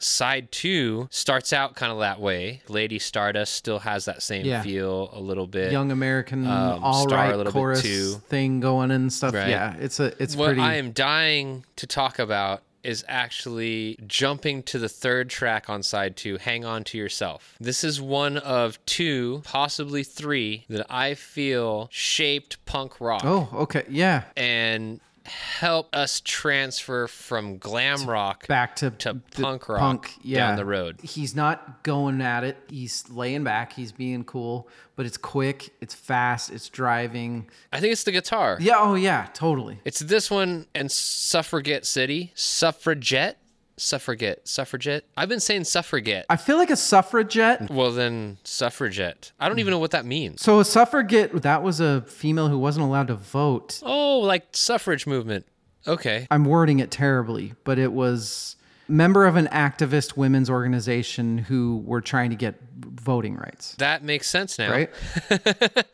[0.00, 2.62] Side two starts out kind of that way.
[2.68, 4.62] Lady Stardust still has that same Yeah.
[4.62, 5.72] feel a little bit.
[5.72, 8.22] Young American Um, all Star a right little bit chorus too.
[8.28, 9.34] thing going and stuff.
[9.34, 9.48] Right.
[9.48, 14.62] Yeah, it's a it's what pretty I am dying to talk about is actually jumping
[14.62, 17.54] to the third track on side two, Hang On to Yourself.
[17.60, 23.84] This is one of two, possibly three, that I feel shaped punk rock Oh, okay.
[23.88, 24.24] Yeah.
[24.36, 30.48] and helped us transfer from glam rock Back to to punk rock punk, yeah.
[30.48, 31.00] down the road.
[31.02, 32.56] He's not going at it.
[32.68, 33.72] He's laying back.
[33.72, 37.48] He's being cool, but it's quick, it's fast, it's driving.
[37.72, 38.58] I think it's the guitar.
[38.60, 39.80] Yeah, oh yeah, totally.
[39.84, 42.32] It's this one and Suffragette City.
[42.34, 43.38] Suffragette?
[43.78, 44.46] Suffragette.
[44.46, 45.04] Suffragette?
[45.16, 46.26] I've been saying suffragette.
[46.28, 47.70] I feel like a suffragette.
[47.70, 49.32] Well, then suffragette.
[49.40, 50.42] I don't even know what that means.
[50.42, 53.80] So a suffragette, that was a female who wasn't allowed to vote.
[53.82, 55.46] Oh, like suffrage movement.
[55.86, 56.26] Okay.
[56.30, 58.56] I'm wording it terribly, but it was
[58.88, 63.74] member of an activist women's organization who were trying to get voting rights.
[63.78, 64.70] That makes sense now.
[64.70, 64.90] Right?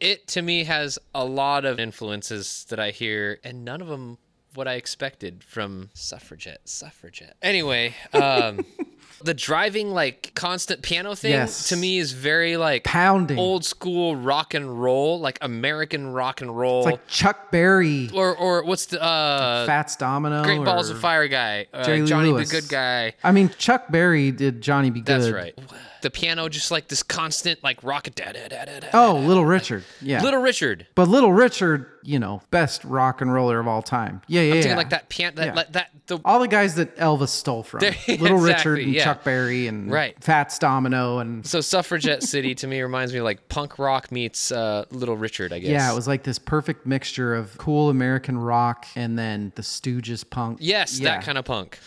[0.00, 4.18] It to me has a lot of influences that I hear, and none of them
[4.54, 6.60] what I expected from suffragette.
[6.68, 7.36] Suffragette.
[7.42, 8.64] Anyway, um,
[9.22, 11.68] the driving like constant piano thing Yes.
[11.70, 13.38] to me is very like Pounding.
[13.38, 16.80] old school rock and roll, like American rock and roll.
[16.80, 20.42] It's like Chuck Berry, or or what's the uh, Fats Domino.
[20.44, 22.48] Great Balls of Fire guy, uh, Johnny Lewis.
[22.50, 23.14] the Good Guy.
[23.24, 25.00] I mean, Chuck Berry did Johnny B.
[25.00, 25.22] Goode.
[25.22, 25.58] That's right.
[26.02, 28.86] The piano just like this constant like rocket da da da da.
[28.94, 29.84] Oh, Little Richard.
[30.00, 30.22] Yeah.
[30.22, 30.86] Little Richard.
[30.94, 34.22] but Little Richard, you know, best rock and roller of all time.
[34.28, 34.76] Yeah, yeah, I'm yeah.
[34.76, 35.54] like that piano that Yeah.
[35.54, 37.80] like that the All the guys that Elvis stole from.
[37.80, 39.04] Little exactly, Richard and yeah.
[39.04, 40.22] Chuck Berry and Right.
[40.22, 44.52] Fats Domino and so Suffragette City to me reminds me of like punk rock meets
[44.52, 45.70] uh, Little Richard, I guess.
[45.70, 50.28] yeah, it was like this perfect mixture of cool American rock and then the Stooges
[50.28, 50.58] punk.
[50.60, 51.16] Yes, Yeah.
[51.16, 51.78] that kind of punk.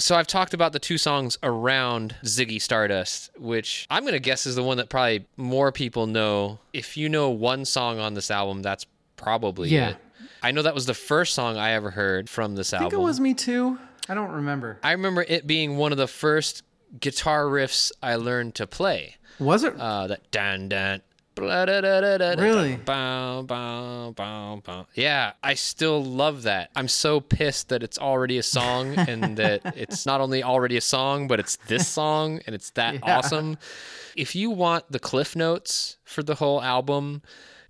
[0.00, 4.56] So I've talked about the two songs around Ziggy Stardust, which I'm gonna guess is
[4.56, 6.58] the one that probably more people know.
[6.72, 8.86] If you know one song on this album, that's
[9.16, 9.90] probably Yeah.
[9.90, 9.96] it.
[10.42, 13.00] I know that was the first song I ever heard from this I think it
[13.00, 13.78] was me too.
[14.08, 14.78] I don't remember.
[14.82, 16.62] I remember it being one of the first
[16.98, 19.16] guitar riffs I learned to play.
[19.38, 19.74] Was it?
[19.78, 21.02] Uh, that dan dun.
[21.40, 22.36] Really?
[22.36, 22.76] Really?
[22.76, 24.86] Bow, bow, bow, bow.
[24.94, 26.70] Yeah, I still love that.
[26.76, 30.80] I'm so pissed that it's already a song and that it's not only already a
[30.80, 33.00] song, but it's this song and it's that Yeah.
[33.18, 33.58] awesome.
[34.16, 37.22] If you want the cliff notes for the whole album,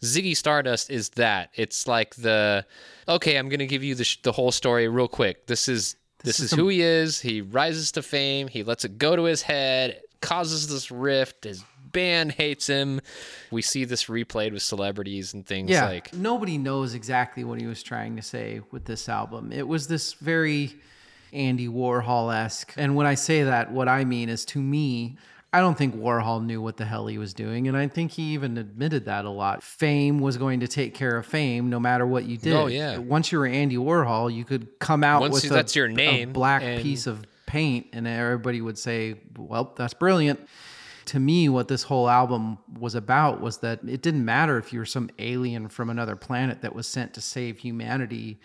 [0.03, 1.51] Ziggy Stardust is that.
[1.55, 2.65] It's like the
[3.07, 5.47] okay, I'm going to give you the, sh- the whole story real quick.
[5.47, 7.21] This is this, is is, some- who he is.
[7.21, 8.49] He rises to fame.
[8.49, 9.91] He lets it go to his head.
[9.91, 11.45] It causes this rift.
[11.45, 13.01] His band hates him.
[13.51, 15.87] We see this replayed with celebrities and things yeah.
[15.87, 19.53] like Nobody knows exactly what he was trying to say with this album.
[19.53, 20.75] It was this very
[21.33, 22.73] Andy Warhol esque.
[22.77, 25.17] And when I say that, what I mean is to me,
[25.53, 27.67] I don't think Warhol knew what the hell he was doing.
[27.67, 29.65] And I think he even admitted that a lot.
[29.65, 32.53] Fame was going to take care of fame no matter what you did.
[32.53, 32.99] Oh, yeah.
[32.99, 35.87] Once you were Andy Warhol, you could come out Once with you- a, that's your
[35.87, 40.39] a name, black and- piece of paint, and everybody would say, well, that's brilliant
[41.11, 44.79] to me what this whole album was about was that it didn't matter if you
[44.79, 48.39] were some alien from another planet that was sent to save humanity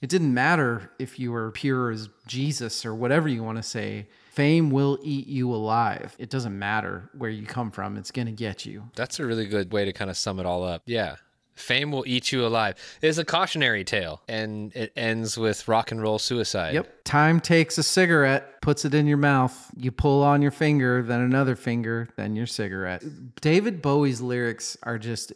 [0.00, 4.08] it didn't matter if you were pure as jesus or whatever you want to say
[4.30, 8.32] fame will eat you alive it doesn't matter where you come from it's going to
[8.32, 10.80] get you that's a really good way to kind of sum it all up.
[10.86, 11.16] Yeah.
[11.60, 12.74] Fame will eat you alive.
[13.02, 16.74] It's a cautionary tale and it ends with rock and roll suicide.
[16.74, 17.04] Yep.
[17.04, 19.70] Time takes a cigarette, puts it in your mouth.
[19.76, 23.02] You pull on your finger, then another finger, then your cigarette.
[23.40, 25.32] David Bowie's lyrics are just.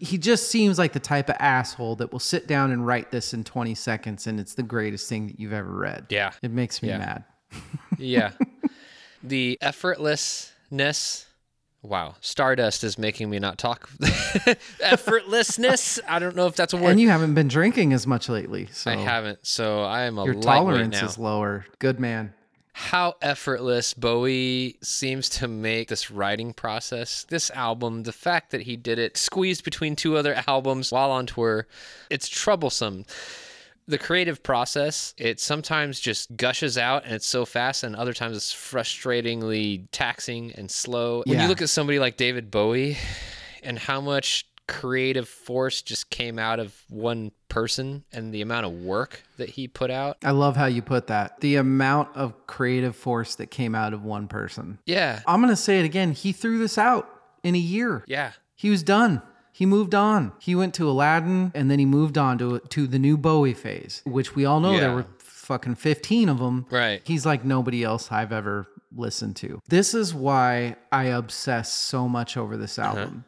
[0.00, 3.34] He just seems like the type of asshole that will sit down and write this
[3.34, 6.06] in 20 seconds, and it's the greatest thing that you've ever read.
[6.08, 6.32] Yeah.
[6.40, 6.98] It makes me Yeah.
[6.98, 7.24] mad.
[7.98, 8.30] yeah.
[9.22, 11.24] The effortlessness.
[11.82, 12.16] Wow.
[12.20, 13.88] Stardust is making me not talk.
[14.80, 15.98] Effortlessness.
[16.06, 16.90] I don't know if that's a word.
[16.90, 19.38] And you haven't been drinking as much lately, so I haven't.
[19.42, 21.06] So I am a your tolerance now.
[21.06, 21.64] is lower.
[21.78, 22.34] Good man.
[22.72, 27.24] how effortless Bowie seems to make this writing process.
[27.24, 31.26] This album, the fact that he did it squeezed between two other albums while on
[31.26, 31.66] tour,
[32.10, 33.04] it's troublesome.
[33.90, 38.36] The creative process, it sometimes just gushes out and it's so fast, and other times
[38.36, 41.22] it's frustratingly taxing and slow.
[41.26, 41.42] When Yeah.
[41.42, 42.96] you look at somebody like David Bowie
[43.64, 48.72] and how much creative force just came out of one person and the amount of
[48.72, 50.16] work that he put out.
[50.22, 51.40] I love how you put that.
[51.40, 54.78] The amount of creative force that came out of one person.
[54.86, 55.22] Yeah.
[55.26, 56.12] I'm going to say it again.
[56.12, 57.10] He threw this out
[57.42, 58.04] in a year.
[58.06, 58.32] Yeah.
[58.54, 59.22] He was done.
[59.60, 60.32] He moved on.
[60.38, 64.00] He went to Aladdin and then he moved on to to the new Bowie phase,
[64.06, 66.64] which we all know there were fucking 15 of them.
[66.70, 67.02] Right.
[67.04, 69.60] He's like nobody else I've ever listened to.
[69.68, 73.00] This is why I obsess so much over this uh-huh.
[73.00, 73.24] album.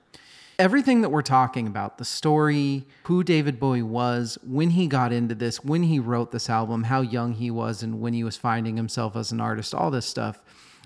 [0.58, 5.34] Everything that we're talking about, the story, who David Bowie was, when he got into
[5.34, 8.78] this, when he wrote this album, how young he was, and when he was finding
[8.78, 10.40] himself as an artist, all this stuff.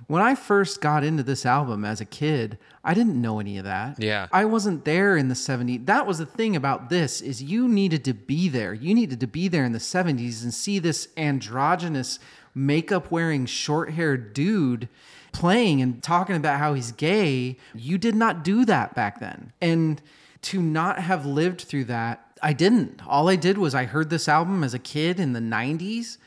[0.07, 3.65] When I first got into this album as a kid, I didn't know any of
[3.65, 4.01] that.
[4.01, 4.29] Yeah.
[4.31, 5.87] I wasn't there in the 70s.
[5.87, 8.73] That was the thing about this is you needed to be there.
[8.73, 12.21] You needed to be there in the 70s and see this androgynous
[12.55, 14.89] makeup wearing short-haired dude
[15.33, 17.57] playing and talking about how he's gay.
[17.75, 19.53] You did not do that back then.
[19.61, 20.01] And
[20.43, 23.01] to not have lived through that, I didn't.
[23.07, 26.19] All I did was I heard this album as a kid in the 90s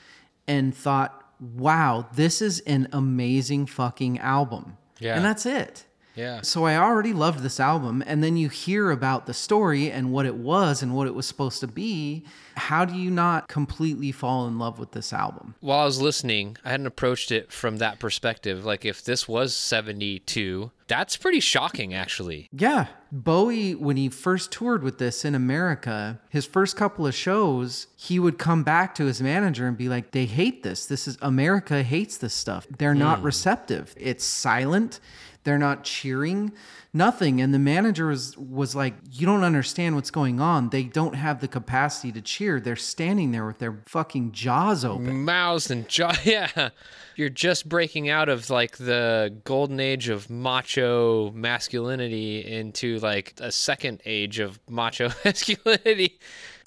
[0.48, 5.16] and thought, "Wow, this is an amazing fucking album." Yeah.
[5.16, 5.86] And that's it.
[6.20, 6.42] Yeah.
[6.42, 10.26] So I already loved this album, and then you hear about the story and what
[10.26, 12.26] it was and what it was supposed to be.
[12.56, 15.56] How do you not completely fall in love with this album?
[15.62, 18.66] While I was listening, I hadn't approached it from that perspective.
[18.66, 22.50] Like, if this was 72, that's pretty shocking, actually.
[22.52, 22.88] Yeah.
[23.12, 28.20] Bowie, when he first toured with this in America, his first couple of shows, he
[28.20, 30.86] would come back to his manager and be like, they hate this.
[30.86, 32.68] This is America hates this stuff.
[32.78, 33.26] They're not hmm.
[33.26, 33.94] receptive.
[33.98, 35.00] It's silent.
[35.44, 36.52] They're not cheering.
[36.94, 37.40] Nothing.
[37.40, 40.70] And the manager was, was like, You don't understand what's going on.
[40.70, 42.60] They don't have the capacity to cheer.
[42.60, 45.24] They're standing there with their fucking jaws open.
[45.24, 46.14] Mouths and jaw.
[46.24, 46.70] Yeah.
[47.16, 53.52] You're just breaking out of like the golden age of macho masculinity into like a
[53.52, 56.20] second age of macho masculinity.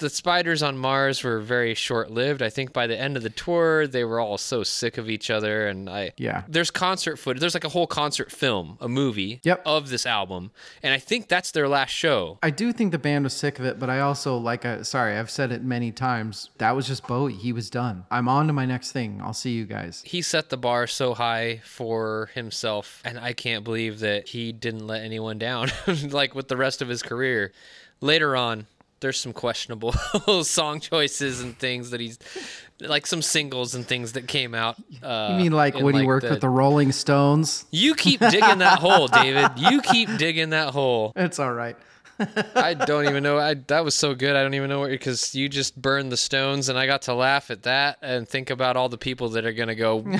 [0.03, 2.41] The spiders on Mars were very short lived.
[2.41, 5.29] I think by the end of the tour, they were all so sick of each
[5.29, 5.65] other.
[5.67, 6.43] And I, Yeah.
[6.49, 7.39] there's concert footage.
[7.39, 9.61] There's like a whole concert film, a movie Yep.
[9.65, 10.51] of this album.
[10.83, 12.37] And I think that's their last show.
[12.43, 15.17] I do think the band was sick of it, but I also like I sorry,
[15.17, 16.49] I've said it many times.
[16.57, 17.33] That was just Bowie.
[17.35, 18.03] He was done.
[18.11, 19.21] I'm on to my next thing.
[19.23, 20.03] I'll see you guys.
[20.05, 24.85] he set the bar so high for himself and i can't believe that he didn't
[24.85, 25.71] let anyone down
[26.09, 27.51] like with the rest of his career
[28.01, 28.67] later on
[29.03, 29.91] there's some questionable
[30.43, 32.17] song choices and things that he's
[32.79, 36.27] like some singles and things that came out uh, You mean like when he worked
[36.27, 37.65] with the Rolling Stones?
[37.69, 41.77] you keep digging that hole david you keep digging that hole It's all right.
[42.55, 45.33] I don't even know I, that was so good i don't even know what because
[45.33, 48.77] you just burned the stones and i got to laugh at that and think about
[48.77, 50.05] all the people that are gonna go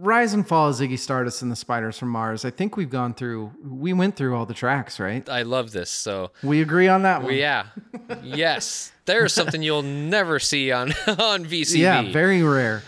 [0.00, 2.44] Rise and Fall of Ziggy Stardust and the Spiders from Mars.
[2.44, 5.28] I think we've gone through we went through all the tracks, right?
[5.28, 7.34] i love this so We agree on that one.
[7.34, 7.66] Yeah.
[8.22, 8.92] yes.
[9.04, 11.78] There's something you'll never see on on VCV.
[11.78, 12.82] Yeah, very rare.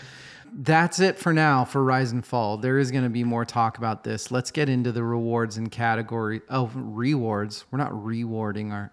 [0.53, 2.57] That's it for now for Rise and Fall.
[2.57, 4.31] There is going to be more talk about this.
[4.31, 6.41] Let's get into the rewards and category.
[6.49, 7.65] Oh, rewards.
[7.71, 8.91] We're not rewarding our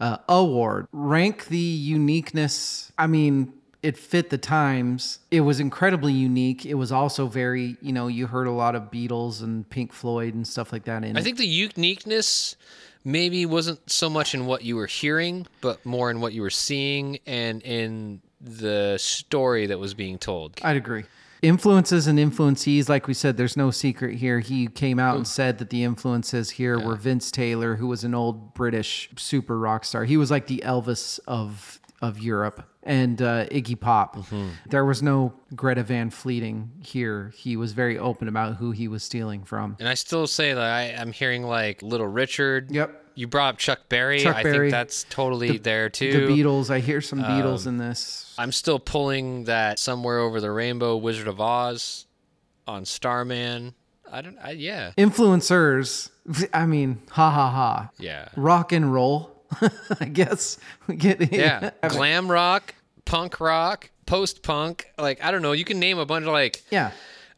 [0.00, 0.86] uh, award.
[0.92, 2.92] Rank the uniqueness.
[2.98, 5.18] I mean, it fit the times.
[5.30, 6.64] It was incredibly unique.
[6.64, 10.34] It was also very, you know, you heard a lot of Beatles and Pink Floyd
[10.34, 11.22] and stuff like that in I it.
[11.24, 12.56] think the uniqueness
[13.04, 16.50] maybe wasn't so much in what you were hearing, but more in what you were
[16.50, 20.58] seeing and in the story that was being told.
[20.62, 21.04] I'd agree.
[21.42, 24.38] Influences and influencees, like we said, there's no secret here.
[24.38, 28.14] He came out and said that the influences here were Vince Taylor, who was an
[28.14, 30.04] old British super rock star.
[30.04, 34.24] He was like the Elvis of of Europe, and uh, Iggy Pop.
[34.66, 37.32] There was no Greta Van Fleeting here.
[37.36, 39.76] He was very open about who he was stealing from.
[39.78, 42.72] And I still say that I, I'm hearing like Little Richard.
[42.72, 43.01] Yep.
[43.14, 44.20] You brought up Chuck Berry.
[44.20, 44.58] Chuck I Berry.
[44.58, 46.26] think that's totally there too.
[46.26, 46.70] The Beatles.
[46.70, 48.34] I hear some um, Beatles in this.
[48.38, 52.06] I'm still pulling that somewhere over the rainbow Wizard of Oz
[52.66, 53.74] on Starman.
[54.10, 54.92] I don't I yeah.
[54.98, 56.10] Influencers.
[56.52, 57.90] I mean, ha ha ha.
[57.98, 58.28] Yeah.
[58.36, 59.30] Rock and roll.
[60.00, 61.70] I guess we get Yeah.
[61.88, 62.74] Glam rock,
[63.04, 64.90] punk rock, post punk.
[64.98, 65.52] Like, I don't know.
[65.52, 66.92] You can name a bunch of like yeah.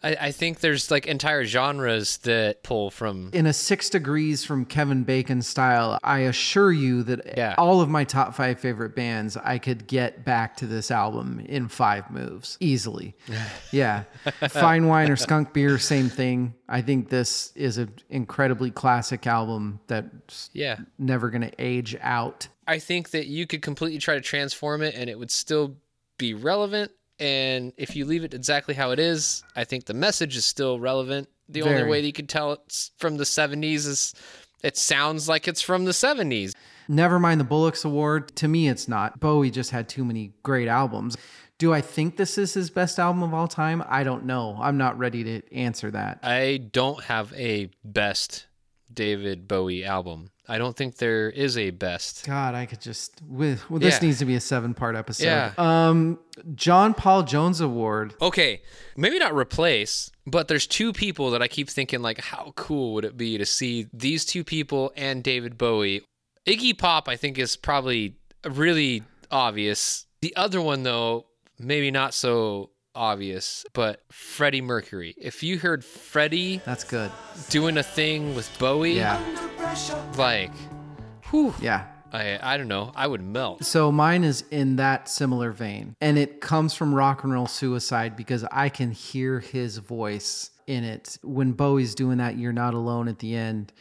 [0.05, 3.31] I, I think there's like entire genres that pull from.
[3.33, 7.55] in a six degrees from Kevin Bacon style, I assure you that Yeah.
[7.57, 11.69] all of my top five favorite bands, I could get back to this album in
[11.69, 13.17] five moves easily.
[13.73, 14.05] yeah.
[14.51, 16.55] Fine Wine or Skunk Beer, same thing.
[16.69, 20.77] I think this is an incredibly classic album that's Yeah.
[20.99, 22.49] never going to age out.
[22.67, 25.77] I think that you could completely try to transform it and it would still
[26.19, 26.91] be relevant.
[27.19, 30.81] And if you leave it exactly how it is, I think the message is still
[30.81, 31.29] relevant.
[31.49, 34.15] The only way that you can tell it's from the 70s is
[34.63, 36.55] it sounds like it's from the 70s.
[36.89, 38.35] Never mind the Bollocks Award.
[38.37, 39.21] To me, it's not.
[39.21, 41.17] Bowie just had too many great albums.
[41.59, 43.85] Do I think this is his best album of all time?
[43.89, 44.59] I don't know.
[44.61, 46.19] I'm not ready to answer that.
[46.23, 48.47] I don't have a best
[48.95, 50.31] David Bowie album.
[50.47, 52.27] I don't think there is a best.
[52.27, 53.23] God, I could just.
[53.27, 54.07] With, well, this Yeah.
[54.09, 55.25] needs to be a seven-part episode.
[55.25, 55.53] Yeah.
[55.57, 56.19] Um,
[56.55, 58.15] John Paul Jones Award.
[58.21, 58.61] Okay,
[58.97, 63.05] maybe not replace, but there's two people that I keep thinking like how cool would
[63.07, 66.03] it be to see these two people and David Bowie.
[66.47, 70.05] Iggy Pop I think is probably really obvious.
[70.21, 71.25] The other one though,
[71.59, 75.15] maybe not so obvious, but Freddie Mercury.
[75.19, 77.11] If you heard Freddie That's good.
[77.51, 79.21] doing a thing with Bowie, Yeah,
[80.17, 80.53] like
[81.31, 81.87] whew, yeah.
[82.13, 83.65] I I don't know, I would melt.
[83.65, 88.17] So mine is in that similar vein, and it comes from Rock and Roll Suicide
[88.17, 92.39] because I can hear his voice in it when Bowie's doing that.
[92.39, 93.73] You're not alone at the end.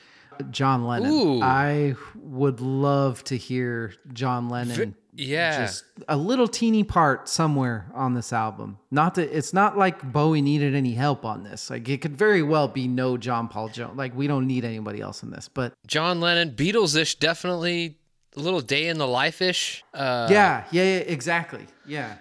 [0.50, 1.12] John Lennon.
[1.12, 1.42] Ooh.
[1.44, 4.96] I would love to hear John Lennon.
[5.16, 5.62] Yeah.
[5.62, 8.78] just a little teeny part somewhere on this album.
[8.92, 11.70] Not that it's not like Bowie needed any help on this.
[11.70, 13.98] Like it could very well be no John Paul Jones.
[13.98, 15.48] Like we don't need anybody else in this.
[15.48, 17.98] But John Lennon, Beatles ish, definitely
[18.36, 19.84] a little day in the life ish.
[19.94, 21.68] Uh, yeah, yeah, yeah, exactly.
[21.86, 22.16] Yeah.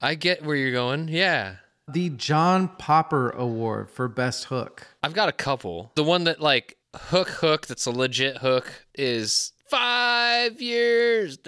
[0.00, 1.08] I get where you're going.
[1.08, 1.56] Yeah.
[1.88, 4.86] The John Popper Award for Best Hook.
[5.02, 5.90] I've got a couple.
[5.94, 11.38] The one that like hook hook that's a legit hook is five years.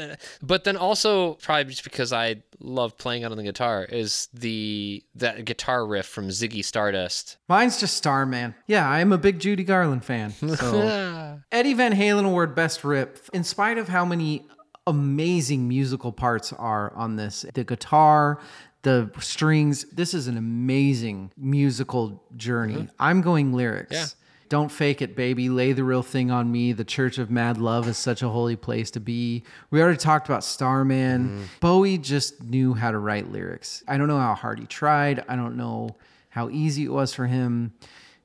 [0.43, 5.03] But then also probably just because I love playing it on the guitar is the
[5.15, 7.39] that guitar riff from Ziggy Stardust.
[7.49, 8.55] Mine's just Starman.
[8.67, 10.35] Yeah, I'm a big Judy Garland fan.
[10.61, 13.19] So Eddie Van Halen Award Best Rip.
[13.33, 14.47] In spite of how many
[14.87, 18.41] amazing musical parts are on this, the guitar,
[18.83, 22.75] the strings, this is an amazing musical journey.
[22.75, 22.95] Mm-hmm.
[22.99, 23.93] I'm going lyrics.
[23.93, 24.07] Yeah.
[24.51, 25.49] Don't fake it, baby.
[25.49, 26.73] Lay the real thing on me.
[26.73, 29.45] The Church of Mad Love is such a holy place to be.
[29.71, 31.49] We already talked about Starman.
[31.61, 33.83] Bowie just knew how to write lyrics.
[33.87, 35.25] I don't know how hard he tried.
[35.29, 35.97] I don't know
[36.31, 37.73] how easy it was for him.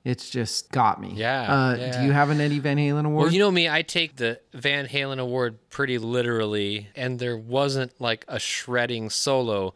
[0.03, 1.13] It's just got me.
[1.15, 1.99] Yeah, Uh, yeah.
[2.01, 3.25] Do you have an Eddie Van Halen award?
[3.25, 7.99] Well, you know me, I take the Van Halen award pretty literally, and there wasn't
[8.01, 9.73] like a shredding solo,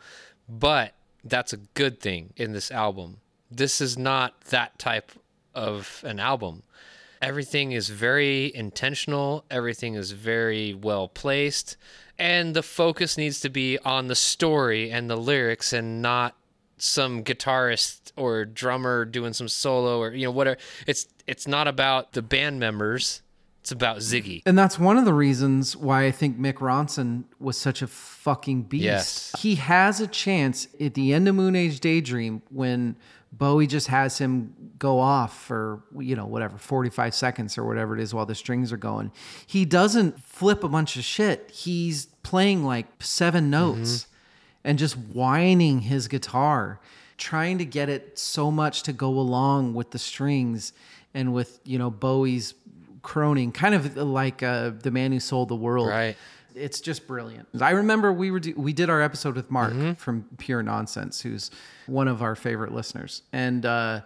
[0.47, 0.93] but
[1.23, 3.17] that's a good thing in this album.
[3.51, 5.11] This is not that type
[5.59, 6.63] of an album.
[7.21, 11.75] Everything is very intentional, everything is very well placed,
[12.17, 16.35] and the focus needs to be on the story and the lyrics and not
[16.77, 20.57] some guitarist or drummer doing some solo or you know whatever
[20.87, 23.21] it's it's not about the band members
[23.59, 27.57] it's about ziggy And that's one of the reasons why I think Mick Ronson was
[27.57, 28.83] such a fucking beast.
[28.83, 29.35] Yes.
[29.39, 32.95] He has a chance at the end of Moon Age Daydream when
[33.31, 38.01] Bowie just has him go off for, you know, whatever, 45 seconds or whatever it
[38.01, 39.11] is while the strings are going.
[39.45, 41.51] He doesn't flip a bunch of shit.
[41.51, 44.07] He's playing like seven notes
[44.63, 46.79] and just whining his guitar,
[47.17, 50.73] trying to get it so much to go along with the strings
[51.13, 52.55] and with, you know, Bowie's
[53.01, 55.87] croning, kind of like uh, the man who sold the world.
[55.87, 56.17] Right.
[56.59, 57.47] It's just brilliant.
[57.61, 61.51] I remember we were do- we did our episode with Mark from Pure Nonsense, who's
[61.87, 64.01] one of our favorite listeners, and uh,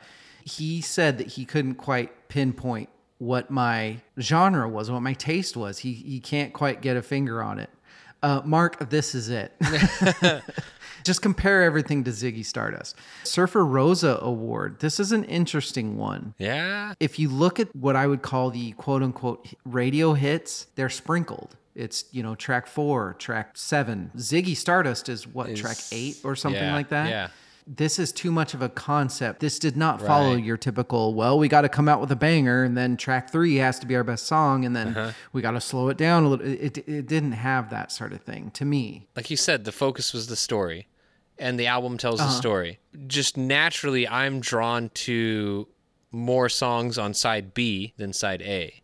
[0.45, 5.79] he said that he couldn't quite pinpoint what my genre was, what my taste was.
[5.79, 7.69] He he can't quite get a finger on it.
[8.21, 9.51] Uh, Mark, this is it.
[11.03, 12.95] Just compare everything to Ziggy Stardust.
[13.25, 14.79] Surfer Rosa Award.
[14.79, 16.33] This is an interesting one.
[16.37, 20.89] yeah If you look at what I would call the quote unquote radio hits, they're
[20.89, 21.57] sprinkled.
[21.75, 24.11] It's, you know, track four, track seven.
[24.17, 27.09] Ziggy Stardust is what, Is- track eight or something yeah, like that?
[27.09, 27.27] yeah.
[27.65, 29.39] This is too much of a concept.
[29.39, 30.43] This did not follow Right.
[30.43, 33.55] your typical, well, we got to come out with a banger and then track three
[33.55, 35.11] has to be our best song and then Uh-huh.
[35.31, 36.45] we got to slow it down a little.
[36.45, 39.07] It, it, it didn't have that sort of thing to me.
[39.15, 40.87] like you said the focus was the story
[41.39, 42.29] and the album tells Uh-huh.
[42.29, 45.67] the story just naturally i'm drawn to
[46.11, 48.82] more songs on side b than side a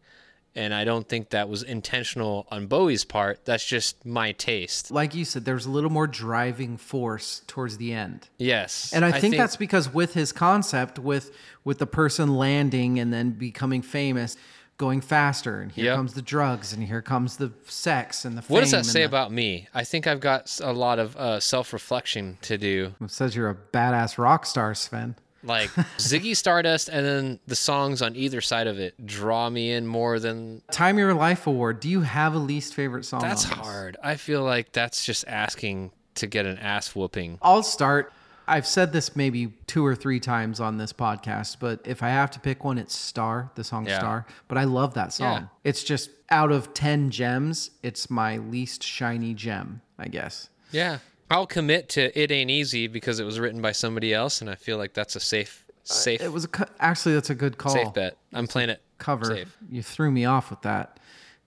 [0.60, 3.46] And I don't think that was intentional on Bowie's part.
[3.46, 4.92] That's just my taste.
[4.92, 8.28] Like you said, there's a little more driving force towards the end.
[8.38, 8.92] Yes.
[8.92, 11.32] And I, think, that's because with his concept, with
[11.64, 14.36] with the person landing and then becoming famous,
[14.78, 15.96] going faster, and here Yep.
[15.96, 18.42] comes the drugs, and here comes the sex and the.
[18.54, 19.70] What does that say the- about me?
[19.74, 22.96] I think I've got a lot of uh, self reflection to do.
[23.00, 25.16] It says you're a badass rock star, Svend.
[25.44, 29.88] Like Ziggy Stardust and then the songs on either side of it draw me in
[29.88, 31.80] more than Time Your Life Award.
[31.80, 33.22] Do you have a least favorite song?
[33.22, 33.98] that's hard.
[34.04, 37.38] I feel like that's just asking to get an ass whooping.
[37.42, 38.12] I'll start.
[38.48, 42.32] I've said this maybe two or three times on this podcast, but if I have
[42.32, 44.00] to pick one, it's Star, the song Yeah.
[44.00, 44.26] Star.
[44.48, 45.34] But I love that song.
[45.44, 45.48] Yeah.
[45.64, 50.50] It's just out of 10 gems, it's my least shiny gem, I guess.
[50.72, 50.98] Yeah.
[51.32, 54.56] I'll commit to It Ain't Easy because it was written by somebody else and I
[54.56, 57.58] feel like that's a safe uh, safe It was a, co- actually, that's a good
[57.58, 57.72] call.
[57.74, 58.18] safe bet.
[58.34, 59.26] I'm playing it Cover.
[59.26, 59.58] safe.
[59.70, 61.00] You threw me off with that.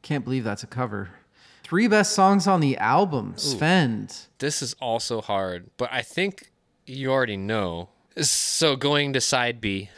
[0.03, 1.11] Can't believe that's a cover.
[1.65, 4.27] Three best songs on the album, Svend.
[4.39, 6.51] This is also hard, but I think
[6.87, 7.89] you already know.
[8.21, 9.89] So going to side B.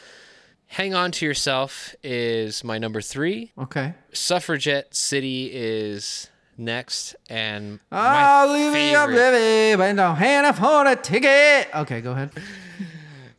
[0.67, 3.51] Hang on to yourself is my number 3.
[3.57, 3.93] Okay.
[4.13, 9.31] Suffragette City is next, and I'll leave me up, favorite.
[9.31, 11.67] baby, but don't hand up for a ticket.
[11.75, 12.31] Okay, go ahead.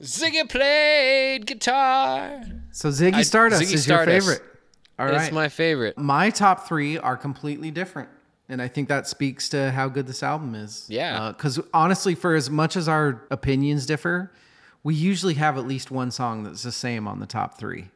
[0.02, 2.42] Ziggy played guitar.
[2.70, 4.26] So Ziggy I- Stardust Ziggy is Stardust.
[4.26, 4.52] your favorite.
[4.98, 5.22] All right.
[5.22, 5.98] It's my favorite.
[5.98, 8.08] my top three are completely different.
[8.48, 10.86] And I think that speaks to how good this album is.
[10.88, 11.20] Yeah.
[11.20, 14.32] Uh, because honestly, for as much as our opinions differ,
[14.84, 17.88] we usually have at least one song that's the same on the top three.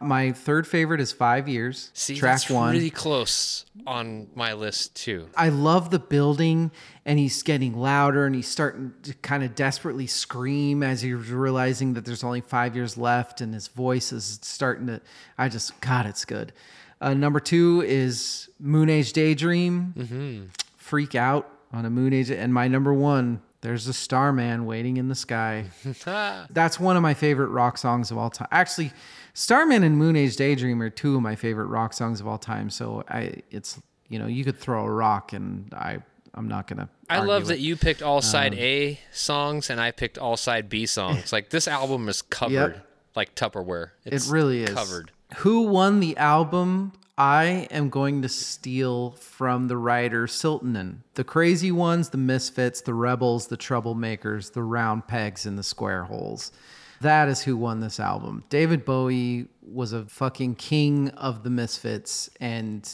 [0.00, 2.72] My third favorite is Five Years, See, track that's one.
[2.72, 5.28] really close on my list too.
[5.36, 6.70] I love the building,
[7.04, 11.94] and he's getting louder, and he's starting to kind of desperately scream as he's realizing
[11.94, 15.00] that there's only five years left, and his voice is starting to.
[15.38, 16.52] I just, God, it's good.
[17.00, 20.50] Uh, number two is Moon Age Daydream.
[20.76, 23.40] Freak out on a Moon Age, and my number one.
[23.66, 25.64] There's a Starman waiting in the sky.
[26.50, 28.46] That's one of my favorite rock songs of all time.
[28.52, 28.92] Actually,
[29.34, 32.70] Starman and Moon Age Daydream are two of my favorite rock songs of all time.
[32.70, 35.98] So I, it's you know, you could throw a rock and I,
[36.34, 36.88] I'm not gonna.
[37.10, 37.46] I love it.
[37.46, 41.32] that you picked all side Um, A songs and I picked all side B songs.
[41.32, 42.80] like this album is covered
[43.16, 43.90] like Tupperware.
[44.04, 45.10] It's It really is covered.
[45.38, 46.92] Who won the album?
[47.18, 50.98] I am going to steal from the writer Siltanen.
[51.14, 56.04] The crazy ones, the misfits, the rebels, the troublemakers, the round pegs in the square
[56.04, 56.52] holes.
[57.00, 58.44] That is who won this album.
[58.50, 62.88] David Bowie was a fucking king of the misfits and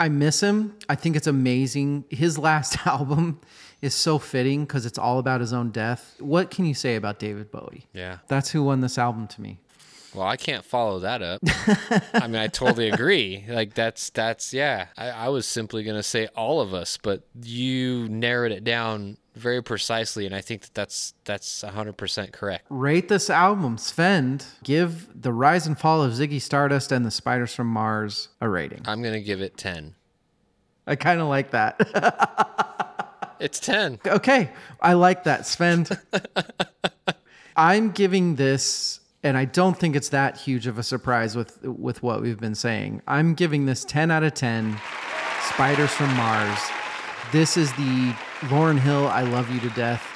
[0.00, 0.76] I miss him.
[0.88, 2.04] I think it's amazing.
[2.10, 3.40] His last album
[3.80, 6.16] is so fitting because it's all about his own death.
[6.18, 7.86] What can you say about David Bowie?
[7.92, 8.18] Yeah.
[8.28, 9.58] That's who won this album to me.
[10.14, 11.40] Well, I can't follow that up.
[12.14, 13.44] I mean, I totally agree.
[13.48, 14.88] Like that's that's yeah.
[14.96, 19.62] I, I was simply gonna say all of us, but you narrowed it down very
[19.62, 22.66] precisely, and I think that that's that's hundred percent correct.
[22.68, 24.44] Rate this album, Svend.
[24.62, 28.82] Give The Rise and Fall of Ziggy Stardust and the Spiders from Mars a rating.
[28.86, 29.94] I'm gonna give it ten.
[30.86, 32.68] I kind of like that.
[33.40, 33.98] It's ten.
[34.06, 34.50] okay,
[34.80, 35.98] I like that, Svend.
[37.56, 42.02] I'm giving this, and I don't think it's that huge of a surprise with with
[42.02, 43.02] what we've been saying.
[43.06, 44.78] I'm giving this 10 out of 10.
[45.48, 46.58] Spiders from Mars.
[47.32, 49.08] This is the Lauryn Hill.
[49.08, 50.06] I love you to death.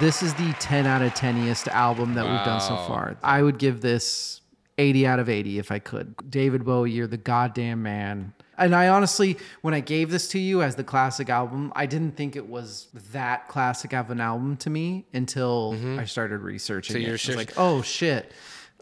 [0.00, 3.16] This is the 10 out of 10iest album that we've done so far.
[3.22, 4.40] I would give this
[4.78, 6.14] 80 out of 80 if I could.
[6.30, 8.32] David Bowie, you're the goddamn man.
[8.58, 12.16] And I honestly, when I gave this to you as the classic album, I didn't
[12.16, 15.98] think it was that classic of an album to me until mm-hmm.
[15.98, 17.06] I started researching So it.
[17.06, 18.32] you're sure- like, oh shit.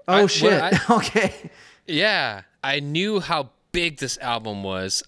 [0.08, 0.60] Oh I- shit.
[0.62, 1.50] I- okay.
[1.86, 5.02] Yeah, I knew how big this album was.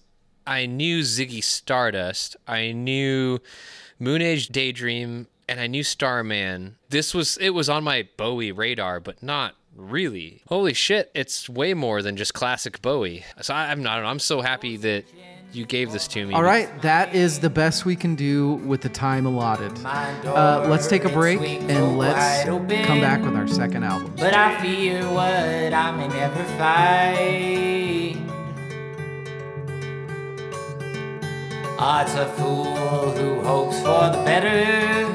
[0.45, 2.35] I knew Ziggy Stardust.
[2.47, 3.39] I knew
[3.99, 6.77] Moon Age Daydream, and I knew Starman.
[6.89, 10.43] This was it was on my Bowie radar, but not really.
[10.47, 11.11] Holy shit!
[11.13, 13.25] It's way more than just classic Bowie.
[13.41, 14.05] So I, I'm not.
[14.05, 15.05] I'm so happy that
[15.53, 16.33] you gave this to me.
[16.33, 19.71] All right, that is the best we can do with the time allotted.
[19.85, 22.67] Uh, let's take a break and let's come
[23.01, 24.13] back with our second album.
[24.17, 28.23] But I fear what I may never find.
[31.79, 35.05] Art's a fool who hopes for the better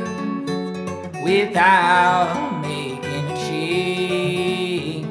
[1.25, 5.07] without making a change.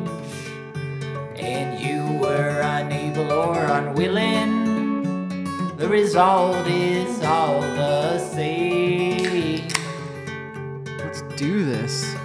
[1.37, 4.50] And you were unable or unwilling.
[5.81, 9.67] The result is all the same.
[10.99, 12.15] Let's do this.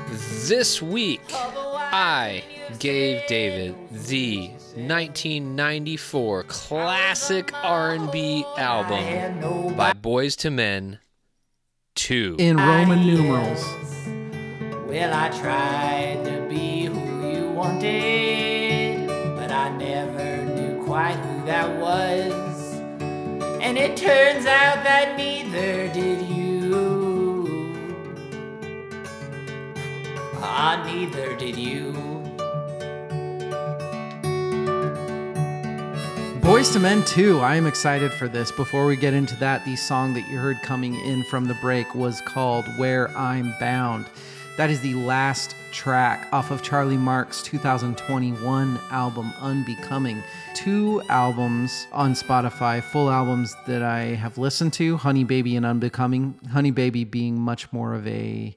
[0.46, 2.44] This week I
[2.78, 10.98] gave David the 1994 classic R&B album by Boyz II Men
[11.94, 12.36] 2.
[12.38, 13.64] In Roman numerals.
[14.86, 21.80] Well, I tried to be who you wanted, but I never knew quite who that
[21.80, 22.45] was.
[23.66, 27.74] And it turns out that neither did you.
[30.36, 31.92] Ah, neither did you.
[36.42, 38.52] Boyz II Men 2, I am excited for this.
[38.52, 41.92] Before we get into that, the song that you heard coming in from the break
[41.92, 44.06] was called Where I'm Bound.
[44.56, 50.22] That is the last track off of Charlie Marks' 2021 album Unbecoming.
[50.54, 56.40] Two albums on Spotify, full albums that I have listened to, Honey Baby and Unbecoming.
[56.50, 58.56] Honey Baby being much more of a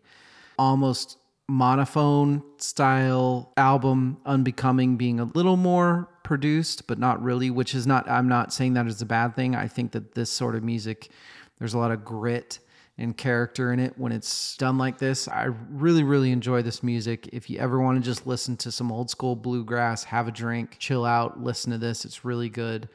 [0.57, 1.17] almost
[1.51, 8.07] monophone style album unbecoming being a little more produced but not really which is not
[8.07, 11.09] i'm not saying that is a bad thing i think that this sort of music
[11.57, 12.59] there's a lot of grit
[12.99, 17.29] and character in it when it's done like this i really really enjoy this music
[17.31, 20.75] if you ever want to just listen to some old school bluegrass have a drink
[20.77, 22.89] chill out listen to this it's really good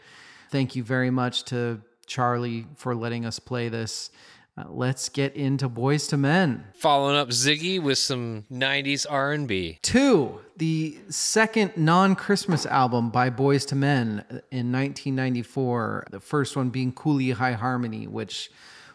[0.51, 4.11] thank you very much to charlie for letting us play this
[4.57, 9.81] uh, let's get into Boyz II Men Following up Ziggy with some 90s R&B.
[9.83, 16.07] Two, the second non Christmas album by Boyz II Men in 1994.
[16.13, 18.53] The first one being Cooleyhighharmony, which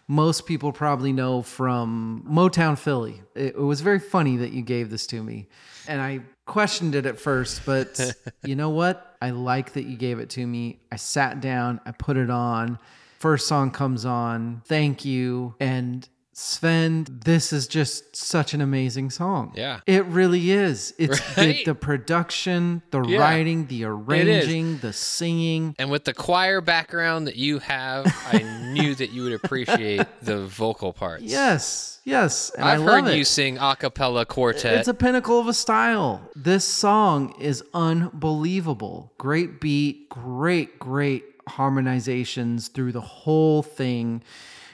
[0.09, 3.21] most people probably know from Motown Philly.
[3.35, 5.47] It, it was very funny that you gave this to me.
[5.87, 9.15] And I questioned it at first, but you know what?
[9.21, 10.79] I like that you gave it to me.
[10.91, 12.79] I sat down, I put it on.
[13.19, 14.63] First song comes on.
[14.65, 15.53] Thank you.
[15.59, 16.09] And
[16.39, 19.51] Svend, this is just such an amazing song.
[19.57, 19.81] Yeah.
[19.85, 20.93] It really is.
[20.97, 21.57] It's Right?
[21.57, 23.19] the, the production, the Yeah.
[23.19, 25.75] writing, the arranging, the singing.
[25.77, 28.37] And with the choir background that you have, I
[28.71, 31.23] knew that you would appreciate the vocal parts.
[31.25, 32.51] Yes, yes.
[32.55, 33.17] And I've I love heard it.
[33.17, 34.75] you sing a cappella quartet.
[34.79, 36.21] It's a pinnacle of a style.
[36.37, 39.11] This song is unbelievable.
[39.17, 44.23] Great beat, great, great harmonizations through the whole thing.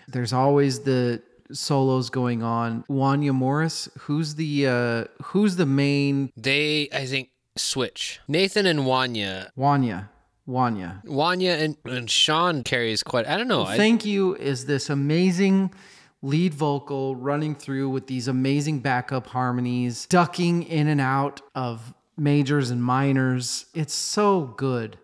[0.08, 2.84] There's always the solos going on.
[2.90, 8.20] Wanya Morris, who's the uh who's the main they, I think, switch.
[8.28, 9.50] Nathan and Wanya.
[9.58, 10.10] Wanya?
[10.48, 11.04] Wanya.
[11.06, 13.66] Wanya and, and Sean carries quite, I don't know.
[13.66, 15.74] I, Thank You is this amazing
[16.22, 22.70] lead vocal running through with these amazing backup harmonies, ducking in and out of majors
[22.70, 23.66] and minors.
[23.74, 24.98] It's so good.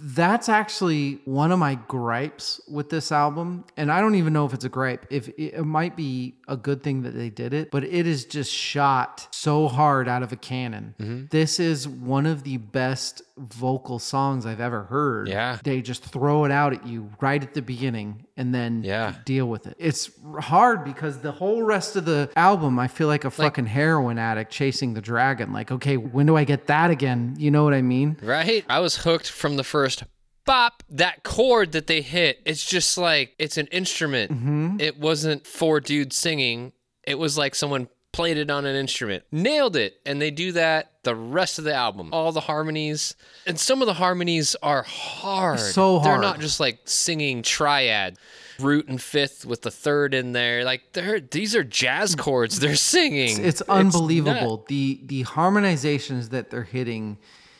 [0.00, 3.64] That's actually one of my gripes with this album.
[3.76, 5.06] And I don't even know if it's a gripe.
[5.10, 8.24] If it, it might be a good thing that they did it, but it is
[8.24, 10.94] just shot so hard out of a cannon.
[10.98, 11.26] Mm-hmm.
[11.30, 15.28] This is one of the best vocal songs I've ever heard.
[15.28, 15.58] Yeah.
[15.62, 19.14] They just throw it out at you right at the beginning and then Yeah.
[19.24, 19.74] deal with it.
[19.78, 20.10] It's
[20.40, 24.50] hard because the whole rest of the album, I feel like a fucking heroin addict
[24.52, 25.52] chasing the dragon.
[25.52, 27.36] Like, okay, when do I get that again?
[27.38, 28.16] You know what I mean?
[28.22, 28.64] right?
[28.68, 30.04] I was hooked from the first
[30.44, 30.82] bop.
[30.88, 34.32] That chord that they hit, it's just like, it's an instrument.
[34.32, 34.76] Mm-hmm.
[34.80, 36.72] It wasn't four dudes singing.
[37.06, 37.88] It was like someone
[38.18, 39.22] played it on an instrument.
[39.30, 40.00] Nailed it.
[40.04, 42.08] And they do that the rest of the album.
[42.12, 43.14] All the harmonies.
[43.46, 45.60] And some of the harmonies are hard.
[45.60, 46.04] So hard.
[46.04, 48.18] They're not just like singing triad.
[48.58, 52.74] Root and fifth with the third in there, like they're these are jazz chords they're
[52.74, 53.40] singing.
[53.40, 54.64] It's unbelievable.
[54.66, 57.18] the the harmonizations that they're hitting.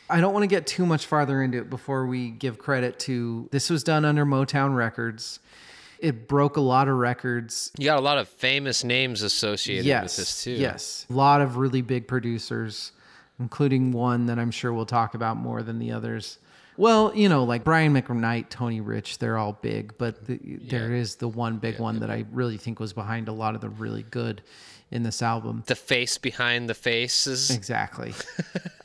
[0.09, 3.47] I don't want to get too much farther into it before we give credit to
[3.51, 5.39] this was done under Motown Records.
[6.01, 7.71] It broke a lot of records.
[7.77, 10.51] You got a lot of famous names associated yes, with this too.
[10.51, 11.05] Yes.
[11.09, 12.91] A lot of really big producers,
[13.39, 16.37] including one that I'm sure we'll talk about more than the others.
[16.77, 21.15] Well, you know, like Brian McKnight, Tony Rich, they're all big, but the, there is
[21.15, 24.03] the one big one that I really think was behind a lot of the really
[24.03, 24.41] good
[24.89, 25.63] in this album.
[25.65, 27.51] The face behind the faces.
[27.51, 28.13] Exactly.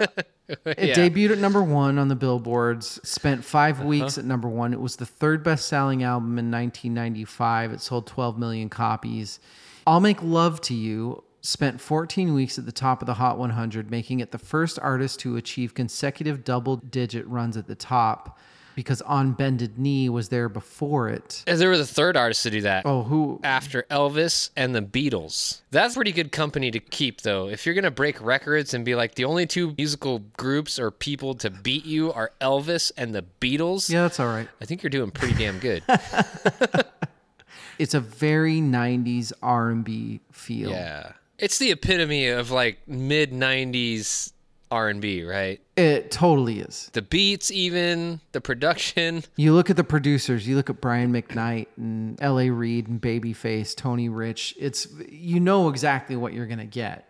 [0.66, 3.88] It debuted at number one on the billboards, spent 5 uh-huh.
[3.88, 4.72] weeks at number one.
[4.72, 7.72] It was the third best selling album in 1995.
[7.72, 9.40] It sold 12 million copies.
[9.86, 13.90] I'll Make Love to You spent 14 weeks at the top of the Hot 100,
[13.90, 18.38] making it the first artist to achieve consecutive double digit runs at the top
[18.74, 21.42] because On Bended Knee was there before it.
[21.46, 22.84] And they were the third artist to do that.
[22.86, 23.40] Oh, who?
[23.44, 25.60] After Elvis and the Beatles.
[25.70, 27.48] That's pretty good company to keep, though.
[27.48, 30.90] If you're going to break records and be like, the only two musical groups or
[30.90, 34.48] people to beat you are Elvis and the Beatles, Yeah, that's all right.
[34.60, 35.82] I think you're doing pretty damn good.
[37.78, 40.70] It's a very 90s R&B feel.
[40.70, 41.12] yeah.
[41.38, 44.30] It's the epitome of like mid 90s
[44.74, 45.60] R&B, right?
[45.76, 46.90] It totally is.
[46.92, 49.22] The beats even, the production.
[49.36, 52.50] You look at the producers, you look at Brian McKnight and L.A.
[52.50, 54.54] Reid and Babyface, Tony Rich.
[54.58, 57.08] It's you know exactly what you're gonna get.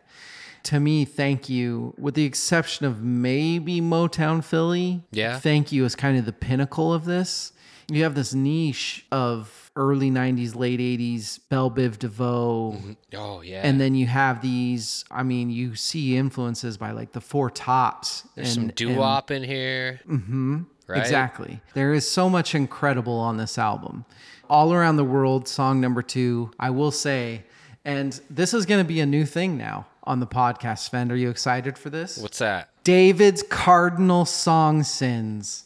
[0.65, 5.03] To me, thank you, with the exception of maybe Motown Philly.
[5.11, 5.39] Yeah.
[5.39, 7.53] Thank you is kind of the pinnacle of this.
[7.89, 12.78] You have this niche of early 90s, late 80s, Belle Biv DeVoe.
[13.14, 13.61] Oh yeah.
[13.62, 18.26] And then you have these, I mean, you see influences by like the Four Tops.
[18.35, 20.01] There's some and- doo wop in here.
[20.09, 20.62] Mm-hmm.
[20.87, 21.01] Right.
[21.01, 21.61] Exactly.
[21.72, 24.05] There is so much incredible on this album.
[24.51, 27.45] All Around the World, song number two, I will say,
[27.87, 31.11] and this is going to be a new thing now on the podcast, Svend.
[31.11, 32.18] Are you excited for this?
[32.18, 32.68] What's that?
[32.85, 35.64] David's Cardinal Song Sins.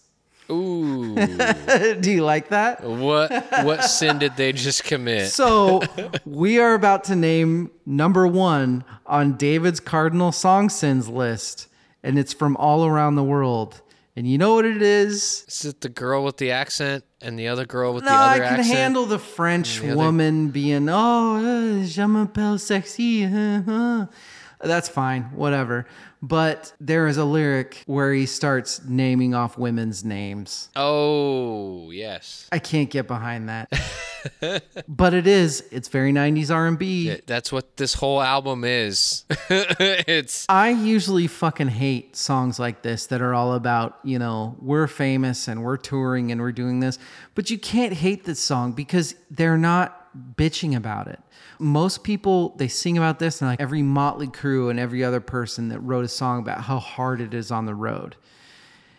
[0.51, 1.15] Ooh.
[2.01, 2.83] Do you like that?
[2.83, 3.31] what
[3.65, 5.29] what sin did they just commit?
[5.31, 5.83] So
[6.25, 11.69] we are about to name number one on David's Cardinal Song Sins list,
[12.03, 13.83] and it's from all around the world.
[14.17, 15.45] And you know what it is?
[15.47, 18.31] Is it the girl with the accent and the other girl with No, the other
[18.43, 18.47] accent?
[18.47, 18.79] I can accent?
[18.79, 21.37] handle the French the other- woman being, oh,
[21.81, 23.25] uh, je m'appelle sexy.
[23.25, 24.07] uh, uh."
[24.61, 25.87] That's fine, whatever.
[26.21, 30.69] But there is a lyric where he starts naming off women's names.
[30.75, 32.49] oh, yes.
[32.51, 33.71] I can't get behind that.
[34.89, 35.65] but it is.
[35.71, 37.21] It's very 90s R&B.
[37.27, 39.25] That's what this whole album is.
[39.49, 44.89] it's I usually fucking hate songs like this that are all about, you know, we're
[44.89, 46.99] famous and we're touring and we're doing this.
[47.37, 49.98] But you can't hate this song because they're not
[50.37, 51.21] bitching about it.
[51.59, 55.69] Most people, they sing about this and like every Motley Crue and every other person
[55.69, 58.16] that wrote a song about how hard it is on the road.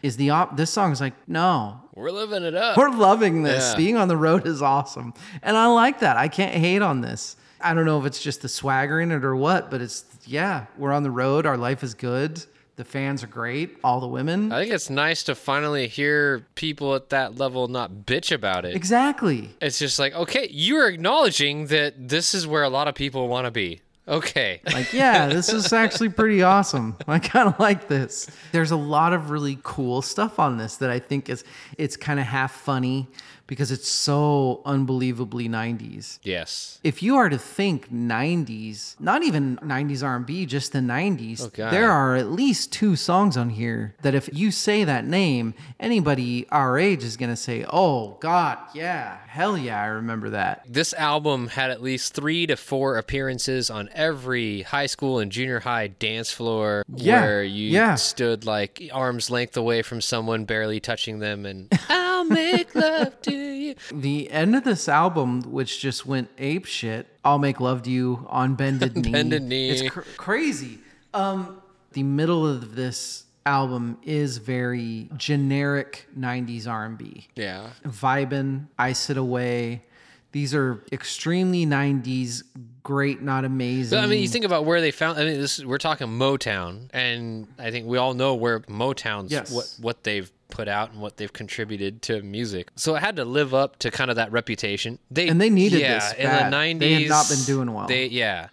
[0.02, 2.78] Is the op this song is like, no, we're living it up.
[2.78, 3.72] we're loving this.
[3.72, 3.78] Yeah.
[3.78, 5.14] Being on the road is awesome.
[5.42, 6.16] And I like that.
[6.16, 7.36] I can't hate on this.
[7.62, 10.68] I don't know if it's just the swagger in it or what, but it's, yeah,
[10.78, 11.46] we're on the road.
[11.46, 12.44] Our life is good.
[12.80, 13.76] The fans are great.
[13.84, 14.54] All the women.
[14.54, 18.74] I think it's nice to finally hear people at that level not bitch about it.
[18.74, 19.50] exactly.
[19.60, 23.48] It's just like, okay, you're acknowledging that this is where a lot of people want
[23.48, 23.82] to be.
[24.08, 24.62] Okay.
[24.72, 26.96] Like, yeah, this is actually pretty awesome.
[27.06, 28.28] I kind of like this.
[28.54, 31.44] There's a lot of really cool stuff on this that I think is,
[31.78, 33.10] it's kind of half funny
[33.50, 36.20] because it's so unbelievably 90s.
[36.22, 36.80] yes.
[36.84, 41.90] if you are to think 90s not even 90s r&b just the 90s Oh, there
[41.92, 46.78] are at least two songs on here that if you say that name anybody our
[46.78, 51.48] age is going to say oh god yeah hell yeah i remember that This album
[51.50, 56.32] had at least three to four appearances on every high school and junior high dance
[56.32, 57.96] floor Yeah, where you yeah.
[57.96, 63.32] stood like arm's length away from someone, barely touching them, and I'll make love to
[63.34, 63.76] you.
[63.94, 68.26] the end of this album which just went ape shit i'll make love to you
[68.30, 69.70] on bended knee Bended Knee.
[69.70, 70.80] it's cr- crazy
[71.14, 71.62] um
[71.94, 77.70] the middle of this album is very generic 90s r&b Yeah.
[77.86, 79.84] Vibin, I Sit Away.
[80.32, 82.44] These are extremely 90s,
[82.84, 83.98] great, not amazing.
[83.98, 85.18] But, I mean, you think about where they found.
[85.18, 89.52] I mean, this we're talking Motown, and I think we all know where Motown's Yes.
[89.52, 92.70] what what they've put out and what they've contributed to music.
[92.76, 95.00] So it had to live up to kind of that reputation.
[95.10, 96.80] They And they needed yeah, this in the nineties.
[96.80, 97.88] They had not been doing well.
[97.88, 98.50] They yeah,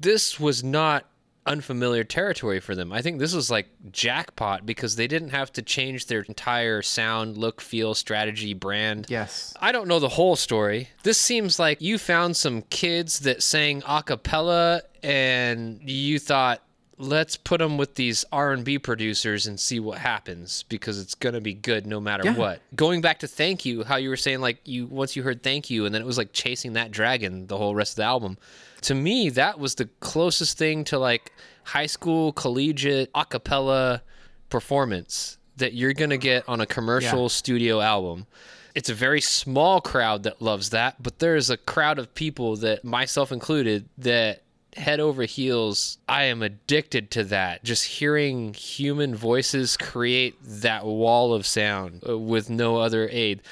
[0.00, 1.04] this was not
[1.46, 2.92] unfamiliar territory for them.
[2.92, 7.36] I think this was like jackpot because they didn't have to change their entire sound,
[7.38, 9.06] look, feel, strategy, brand.
[9.08, 9.54] yes.
[9.60, 10.88] I don't know the whole story.
[11.02, 16.62] This seems like you found some kids that sang a cappella and you thought
[16.98, 21.40] let's put them with these R&B producers and see what happens because it's going to
[21.40, 22.36] be good no matter Yeah.
[22.36, 22.60] what.
[22.76, 25.70] Going back to Thank You, how you were saying like you once you heard Thank
[25.70, 28.36] You and then it was like chasing that dragon the whole rest of the album.
[28.82, 31.32] To me, that was the closest thing to like
[31.64, 34.02] high school collegiate a cappella
[34.48, 37.28] performance that you're going to get on a commercial Yeah.
[37.28, 38.26] studio album.
[38.74, 42.84] It's a very small crowd that loves that, but there's a crowd of people that,
[42.84, 44.42] myself included, that
[44.76, 45.98] head over heels.
[46.08, 47.64] I am addicted to that.
[47.64, 53.42] Just hearing human voices create that wall of sound uh, with no other aid.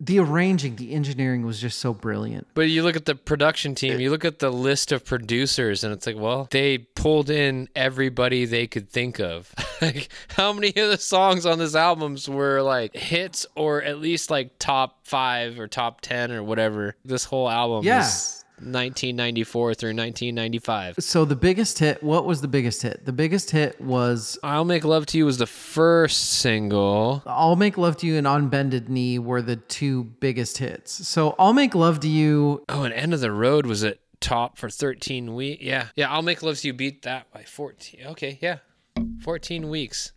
[0.00, 2.46] The arranging, the engineering was just so brilliant.
[2.54, 5.92] But you look at the production team, you look at the list of producers, and
[5.92, 9.52] it's like, well, they pulled in everybody they could think of.
[9.82, 14.30] like, how many of the songs on this albums were like hits or at least
[14.30, 16.94] like top five or top 10 or whatever?
[17.04, 18.06] This whole album Yeah.
[18.06, 20.96] is 1994 through 1995.
[20.98, 23.04] So the biggest hit, what was the biggest hit?
[23.04, 27.22] The biggest hit was I'll Make Love to You was the first single.
[27.26, 31.06] I'll Make Love to You and On Bended Knee were the two biggest hits.
[31.08, 34.58] So I'll Make Love to You, Oh, and End of the Road was at top
[34.58, 35.62] for 13 weeks.
[35.62, 35.88] Yeah.
[35.94, 38.00] Yeah, I'll Make Love to You beat that by 14.
[38.08, 38.58] Okay, yeah.
[39.22, 40.12] 14 weeks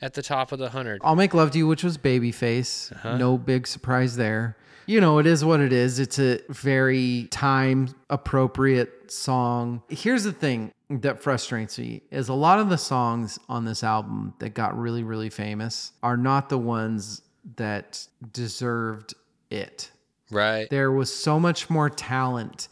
[0.00, 1.00] at the top of the 100.
[1.04, 2.92] I'll Make Love to You, which was Babyface.
[2.92, 3.16] Uh-huh.
[3.18, 4.56] No big surprise there.
[4.92, 5.98] You know, it is what it is.
[5.98, 9.82] It's a very time appropriate song.
[9.88, 14.34] Here's the thing that frustrates me is a lot of the songs on this album
[14.40, 17.22] that got really, really famous are not the ones
[17.56, 19.14] that deserved
[19.48, 19.90] it.
[20.30, 20.68] Right.
[20.68, 22.68] There was so much more talent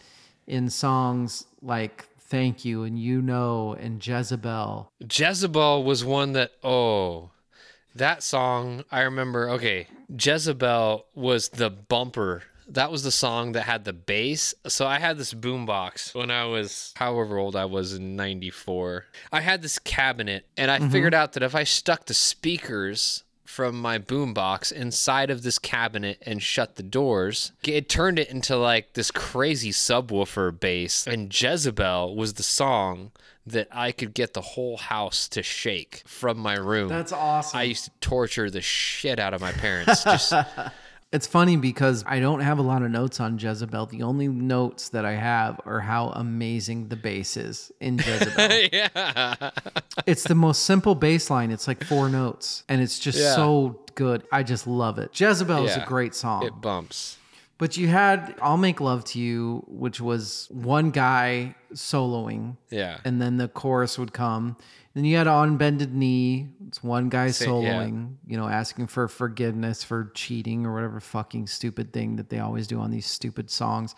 [0.47, 4.93] in songs like Thank You and You Know and Jezebel.
[5.11, 7.31] Jezebel was one that, oh,
[7.95, 9.49] that song, I remember.
[9.53, 9.87] Okay,
[10.19, 12.43] Jezebel was the bumper.
[12.69, 14.55] That was the song that had the bass.
[14.69, 19.07] So I had this boombox when I was however old I was in 94.
[19.33, 20.91] I had this cabinet and I mm-hmm.
[20.91, 26.23] figured out that if I stuck the speakers from my boombox inside of this cabinet
[26.25, 31.09] and shut the doors, it turned it into like this crazy subwoofer bass.
[31.09, 33.11] And Jezebel was the song
[33.53, 36.89] that I could get the whole house to shake from my room.
[36.89, 37.59] That's awesome.
[37.59, 40.05] I used to torture the shit out of my parents.
[40.05, 40.33] Just
[41.13, 43.87] It's funny because I don't have a lot of notes on Jezebel.
[43.87, 48.69] The only notes that I have are how amazing the bass is in Jezebel.
[48.73, 49.51] yeah.
[50.07, 51.51] it's the most simple bass line.
[51.51, 53.35] It's like four notes and it's just Yeah.
[53.35, 54.23] so good.
[54.31, 55.11] I just love it.
[55.19, 56.45] Jezebel is a great song.
[56.47, 57.17] It bumps.
[57.61, 62.99] But you had I'll Make Love to You, which was one guy soloing Yeah.
[63.05, 64.57] and then the chorus would come.
[64.95, 66.49] Then you had on bended knee.
[66.67, 67.33] It's one guy yeah.
[67.33, 72.39] soloing, you know, asking for forgiveness for cheating or whatever fucking stupid thing that they
[72.39, 73.95] always do on these stupid songs.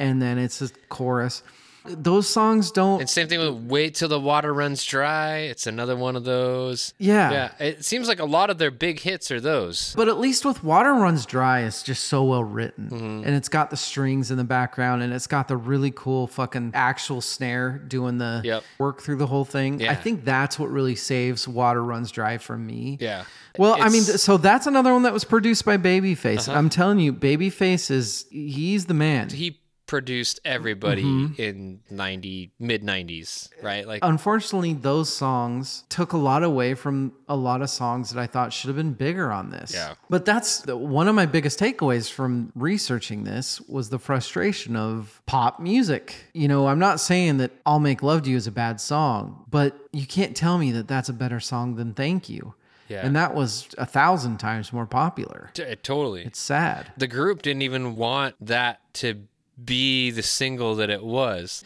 [0.00, 1.44] And then it's a chorus.
[1.84, 3.00] Those songs don't.
[3.00, 5.38] And same thing with Wait Till the Water Runs Dry.
[5.38, 6.92] It's another one of those.
[6.98, 7.30] yeah.
[7.30, 7.52] Yeah.
[7.66, 9.94] It seems like a lot of their big hits are those.
[9.96, 12.90] But at least with Water Runs Dry, it's just so well written.
[12.90, 13.24] Mm-hmm.
[13.26, 16.72] And it's got the strings in the background and it's got the really cool fucking
[16.74, 18.64] actual snare doing the Yep.
[18.78, 19.86] work through the whole thing.
[19.88, 22.98] I think that's what really saves Water Runs Dry for me.
[23.00, 23.24] Yeah.
[23.58, 24.16] Well, I mean, Uh-huh.
[24.18, 26.48] so that's another one that was produced by Babyface.
[26.52, 29.28] I'm telling you, Babyface is he's the man.
[29.30, 29.58] he
[29.90, 31.42] produced everybody Mm-hmm.
[31.42, 33.84] in 90 mid 90s, right?
[33.88, 38.28] Like Unfortunately, those songs took a lot away from a lot of songs that I
[38.28, 39.74] thought should have been bigger on this.
[39.74, 39.94] Yeah.
[40.08, 45.20] But that's the, one of my biggest takeaways from researching this was the frustration of
[45.26, 46.14] pop music.
[46.34, 49.44] You know, I'm not saying that I'll Make Love to You is a bad song,
[49.50, 52.54] but you can't tell me that that's a better song than Thank You.
[52.88, 53.04] Yeah.
[53.04, 55.50] And that was a thousand times more popular.
[55.54, 56.22] t- totally.
[56.22, 56.92] It's sad.
[56.96, 59.26] the group didn't even want that to
[59.62, 61.62] be the single that it was.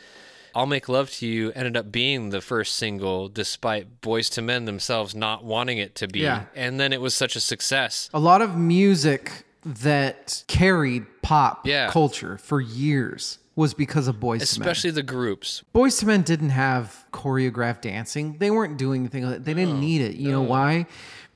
[0.54, 4.64] I'll Make Love to You ended up being the first single despite Boyz II Men
[4.66, 6.20] themselves not wanting it to be.
[6.20, 6.44] Yeah.
[6.54, 8.08] And then it was such a success.
[8.14, 11.90] a lot of music that carried pop Yeah.
[11.90, 14.68] culture for years was because of Boyz II Men.
[14.68, 15.62] Especially the groups.
[15.74, 18.36] Boyz II Men didn't have choreographed dancing.
[18.38, 19.24] They weren't doing anything.
[19.24, 19.44] like that.
[19.44, 20.14] They didn't need it.
[20.16, 20.86] You know why?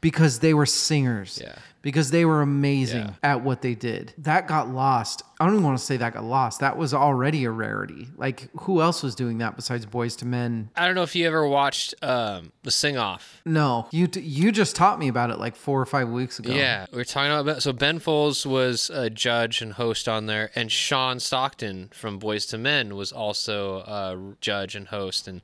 [0.00, 1.40] Because they were singers.
[1.42, 1.54] Yeah.
[1.80, 3.12] Because they were amazing Yeah.
[3.22, 4.12] at what they did.
[4.18, 5.22] That got lost.
[5.40, 6.60] I don't even want to say that got lost.
[6.60, 8.08] That was already a rarity.
[8.16, 10.70] Like who else was doing that besides Boyz II Men?
[10.76, 13.40] I don't know if you ever watched um, the Sing Off.
[13.44, 16.52] No, you t- you just taught me about it like four or five weeks ago.
[16.52, 20.50] Yeah, we are talking about so Ben Folds was a judge and host on there,
[20.56, 25.40] and Shawn Stockman from Boyz II Men was also a judge and host, and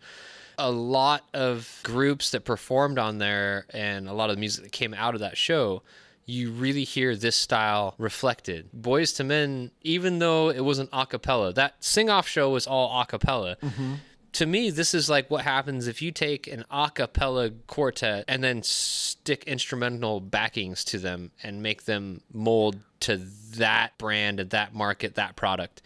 [0.59, 4.73] a lot of groups that performed on there, and a lot of the music that
[4.73, 5.83] came out of that show.
[6.27, 8.71] You really hear this style reflected.
[8.75, 12.99] Boyz II Men, even though it wasn't a cappella, that sing off show was all
[12.99, 13.95] a cappella mm-hmm.
[14.33, 18.43] to me, this is like what happens if you take an a cappella quartet and
[18.43, 23.19] then stick instrumental backings to them and make them mold to
[23.57, 25.83] that brand and that market, that product.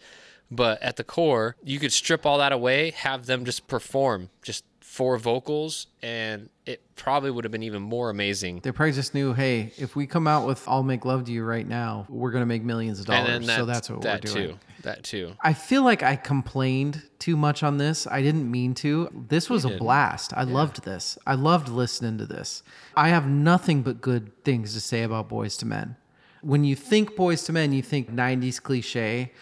[0.51, 4.63] But at the core, you could strip all that away, have them just perform just
[4.79, 8.59] four vocals, and it probably would have been even more amazing.
[8.63, 11.43] They probably just knew, hey, if we come out with "I'll Make Love to You"
[11.43, 13.45] right now, we're gonna make millions of dollars.
[13.45, 14.47] Then so that's what that we're doing.
[14.49, 14.59] too.
[14.81, 15.35] That too.
[15.43, 18.07] I feel like I complained too much on this.
[18.07, 19.09] I didn't mean to.
[19.29, 20.33] This was a blast.
[20.35, 21.17] I loved this.
[21.27, 22.63] I loved listening to this.
[22.95, 25.95] I have nothing but good things to say about Boyz II Men.
[26.41, 29.33] When you think Boyz II Men, you think 90s cliche,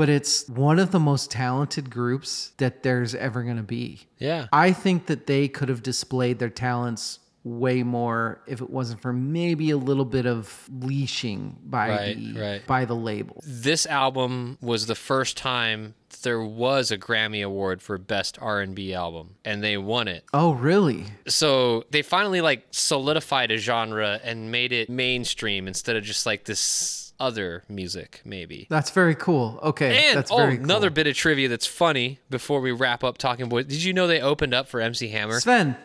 [0.00, 4.00] but it's one of the most talented groups that there's ever going to be.
[4.18, 4.46] Yeah.
[4.50, 9.12] I think that they could have displayed their talents way more if it wasn't for
[9.12, 12.66] maybe a little bit of leashing by Right, the right.
[12.66, 13.42] by the label.
[13.46, 19.36] this album was the first time there was a Grammy award for best R&B album
[19.44, 20.24] and they won it.
[20.34, 21.04] Oh, really?
[21.28, 26.44] So they finally like solidified a genre and made it mainstream instead of just like
[26.44, 28.66] this other music maybe.
[28.70, 29.60] That's very cool.
[29.62, 30.64] Okay, And that's oh, very cool.
[30.64, 33.66] another bit of trivia that's funny before we wrap up talking boys.
[33.66, 35.40] Did you know they opened up for MC Hammer?
[35.40, 35.76] Svend,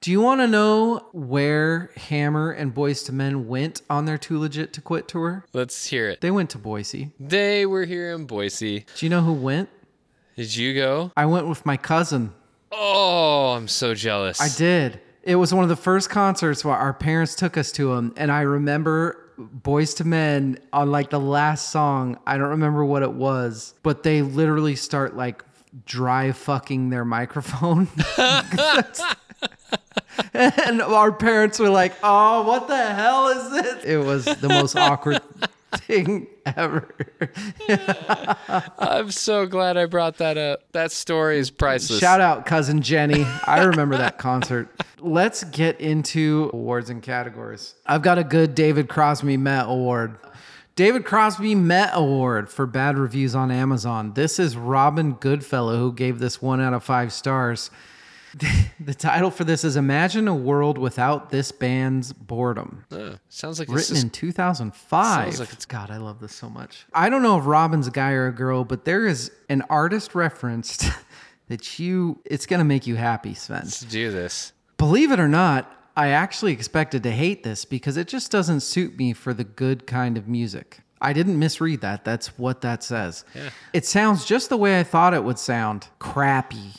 [0.00, 4.38] Do you want to know where Hammer and Boyz II Men went on their Too
[4.38, 5.44] Legit to Quit tour?
[5.52, 6.20] Let's hear it.
[6.20, 7.10] They went to Boise.
[7.18, 8.86] They were here in Boise.
[8.96, 9.68] Do you know who went?
[10.36, 11.12] Did you go?
[11.16, 12.32] I went with my cousin.
[12.70, 14.40] Oh, I'm so jealous.
[14.40, 15.00] I did.
[15.22, 18.30] It was one of the first concerts where our parents took us to them, and
[18.30, 22.18] I remember Boyz II Men on like the last song.
[22.26, 25.44] I don't remember what it was, but they literally start like
[25.84, 27.88] dry fucking their microphone.
[30.34, 34.76] and our parents were like, "Oh, what the hell is this?" It was the most
[34.76, 35.20] awkward
[35.72, 36.94] thing ever.
[38.78, 40.60] I'm so glad I brought that up.
[40.72, 42.00] That story is priceless.
[42.00, 43.24] Shout out cousin Jenny.
[43.46, 44.68] I remember that concert.
[44.98, 47.74] Let's get into awards and categories.
[47.86, 50.18] I've got a good David Crosby Met Award.
[50.74, 54.12] David Crosby Met Award for bad reviews on Amazon.
[54.12, 57.70] This is Robin Goodfellow who gave this one out of five stars.
[58.78, 62.84] The title for this is Imagine a World Without This Band's Boredom.
[62.92, 65.24] Uh, sounds like Written is, in 2005.
[65.24, 66.86] Sounds like it's- God, I love this so much.
[66.92, 70.14] I don't know if Robin's a guy or a girl, but there is an artist
[70.14, 70.90] referenced
[71.48, 73.64] that you, it's going to make you happy, Svend.
[73.64, 74.52] Let's do this.
[74.76, 78.98] Believe it or not, I actually expected to hate this because it just doesn't suit
[78.98, 80.80] me for the good kind of music.
[81.00, 82.04] I didn't misread that.
[82.04, 83.24] That's what that says.
[83.72, 86.72] It sounds just the way I thought it would sound crappy.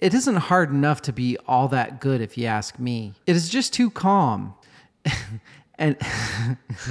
[0.00, 3.14] It isn't hard enough to be all that good if you ask me.
[3.26, 4.54] It is just too calm.
[5.78, 5.96] and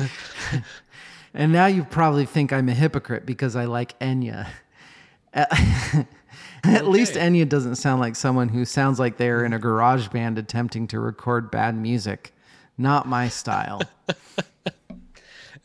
[1.33, 4.47] and now you probably think I'm a hypocrite because I like Enya.
[5.33, 10.37] At least Enya doesn't sound like someone who sounds like they're in a garage band
[10.37, 12.33] attempting to record bad music.
[12.77, 13.81] Not my style.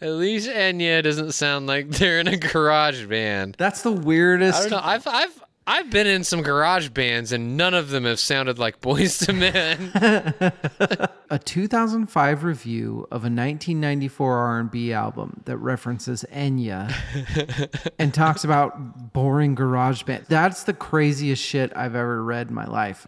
[0.00, 3.54] At least Enya doesn't sound like they're in a garage band.
[3.58, 4.58] That's the weirdest.
[4.58, 4.80] I don't know.
[4.82, 8.80] I've I've I've been in some garage bands and none of them have sounded like
[8.80, 10.52] Boyz II Men.
[11.30, 16.92] A 2005 review of a 1994 R&B album that references Enya
[17.98, 20.26] and talks about boring garage band.
[20.28, 23.06] That's the craziest shit I've ever read in my life.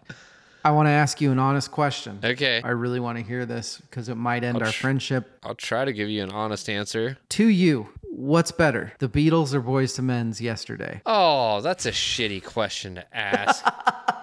[0.65, 2.19] I want to ask you an honest question.
[2.23, 2.59] okay.
[2.63, 5.29] I really want to hear this because it might end our tr- friendship.
[5.43, 7.19] I'll try to give you an honest answer.
[7.29, 11.03] To you, what's better, the Beatles or Boyz II Men's yesterday?
[11.05, 13.63] Oh, that's a shitty question to ask.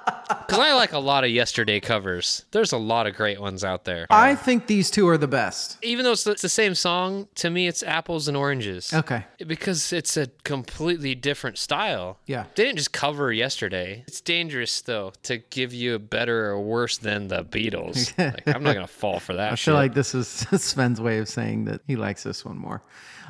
[0.52, 2.44] Because I like a lot of yesterday covers.
[2.50, 4.06] There's a lot of great ones out there.
[4.10, 5.78] I think these two are the best.
[5.82, 8.92] Even though it's the, it's the same song, to me it's apples and oranges.
[8.92, 9.24] Okay.
[9.46, 12.18] Because it's a completely different style.
[12.26, 12.44] Yeah.
[12.54, 14.04] They didn't just cover yesterday.
[14.06, 18.12] It's dangerous though to give you a better or worse than the Beatles.
[18.18, 19.72] like, I'm not gonna fall for that I shit.
[19.72, 22.82] feel like this is Svend's way of saying that he likes this one more.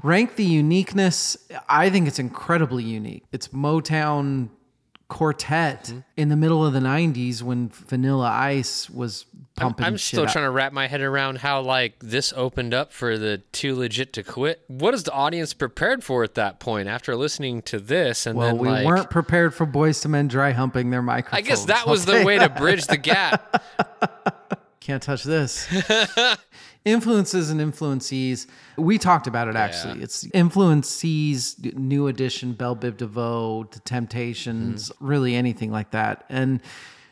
[0.02, 1.36] Rank the uniqueness.
[1.68, 3.22] I think it's incredibly unique.
[3.30, 4.48] It's Motown
[5.12, 5.98] quartet Mm-hmm.
[6.16, 10.32] in the middle of the 90s when Vanilla Ice was pumping I'm shit still out.
[10.32, 14.12] trying to wrap my head around how like this opened up for the too legit
[14.14, 14.62] to quit.
[14.68, 18.26] What is the audience prepared for at that point after listening to this?
[18.26, 21.44] And well, then we like, weren't prepared for Boyz II Men dry humping their microphones.
[21.44, 23.62] I guess that I'll was the way to bridge the gap.
[24.80, 25.68] Can't touch this.
[26.84, 28.46] influences and influencees.
[28.76, 30.02] We talked about it actually.
[30.02, 35.06] It's influencees, New Edition, Bell Biv DeVoe, The Temptations, Mm-hmm.
[35.06, 36.24] really anything like that.
[36.28, 36.60] And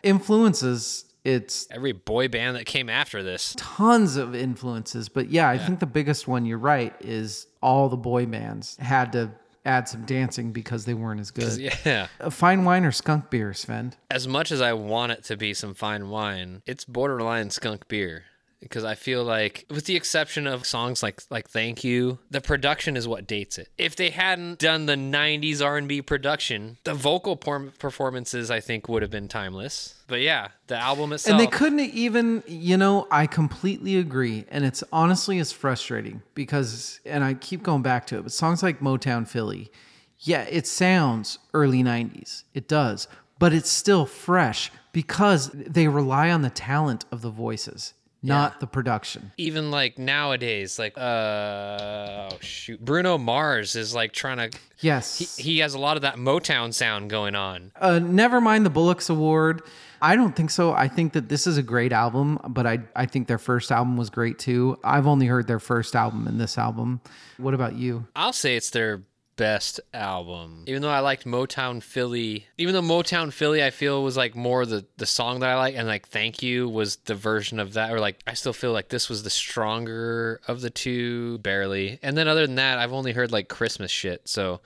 [0.02, 3.54] influences, it's Every boy band that came after this.
[3.58, 5.08] tons of influences.
[5.08, 9.12] But yeah, I think the biggest one, you're right, is all the boy bands had
[9.12, 9.30] to
[9.66, 11.58] add some dancing because they weren't as good.
[11.84, 12.06] Yeah.
[12.18, 13.92] A fine wine or skunk beer, Svend?
[14.10, 18.24] As much as I want it to be some fine wine, it's borderline skunk beer.
[18.60, 22.96] Because I feel like, with the exception of songs like like "Thank You," the production
[22.96, 23.68] is what dates it.
[23.78, 29.02] If they hadn't done the '90s R&B production, the vocal por- performances I think would
[29.02, 29.94] have been timeless.
[30.06, 31.32] But yeah, the album itself.
[31.32, 34.44] And they couldn't even, you know, I completely agree.
[34.50, 38.62] And it's honestly it's frustrating because and I keep going back to it, but songs
[38.62, 39.70] like Motown Philly,
[40.18, 42.44] yeah, it sounds early 90s.
[42.52, 43.08] It does.
[43.38, 48.66] But it's still fresh because they rely on the talent of the voices, not the
[48.66, 49.32] production.
[49.36, 54.58] even like nowadays, like uh oh shoot, Bruno Mars is like trying to.
[54.80, 55.36] Yes.
[55.36, 57.70] He has a lot of that Motown sound going on.
[57.78, 59.62] Uh, never mind the Bollocks Award.
[60.02, 60.72] I don't think so.
[60.72, 63.96] I think that this is a great album, but I I think their first album
[63.98, 64.78] was great too.
[64.82, 67.00] I've only heard their first album and this album.
[67.36, 68.06] What about you?
[68.16, 69.02] I'll say it's their
[69.40, 70.64] best album.
[70.66, 74.66] Even though I liked Motown Philly, even though Motown Philly I feel was like more
[74.66, 77.90] the the song that I like and like Thank You was the version of that
[77.90, 81.98] or like I still feel like this was the stronger of the two barely.
[82.02, 84.28] And then other than that, I've only heard like Christmas shit.
[84.28, 84.60] So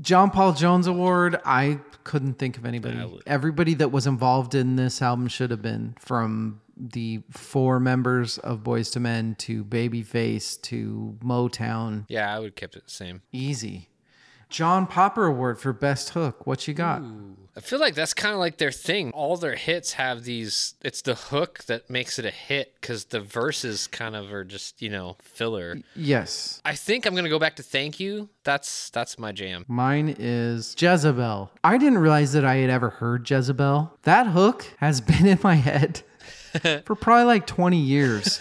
[0.00, 3.20] John Paul Jones Award, I couldn't think of anybody.
[3.26, 8.62] Everybody that was involved in this album should have been from the four members of
[8.62, 12.04] Boyz II Men to Babyface to Motown.
[12.08, 13.22] Yeah, I would have kept it the same.
[13.32, 13.88] Easy.
[14.50, 16.46] John Popper Award for Best Hook.
[16.46, 17.02] What you got?
[17.56, 19.10] I feel like that's kind of like their thing.
[19.12, 20.74] All their hits have these.
[20.82, 24.80] It's the hook that makes it a hit because the verses kind of are just
[24.80, 25.80] you know filler.
[25.96, 26.60] Yes.
[26.64, 29.64] I think I'm gonna go back to "Thank You." That's that's my jam.
[29.68, 31.50] Mine is Jezebel.
[31.64, 33.98] I didn't realize that I had ever heard Jezebel.
[34.02, 36.02] That hook has been in my head
[36.84, 38.40] for probably like 20 years,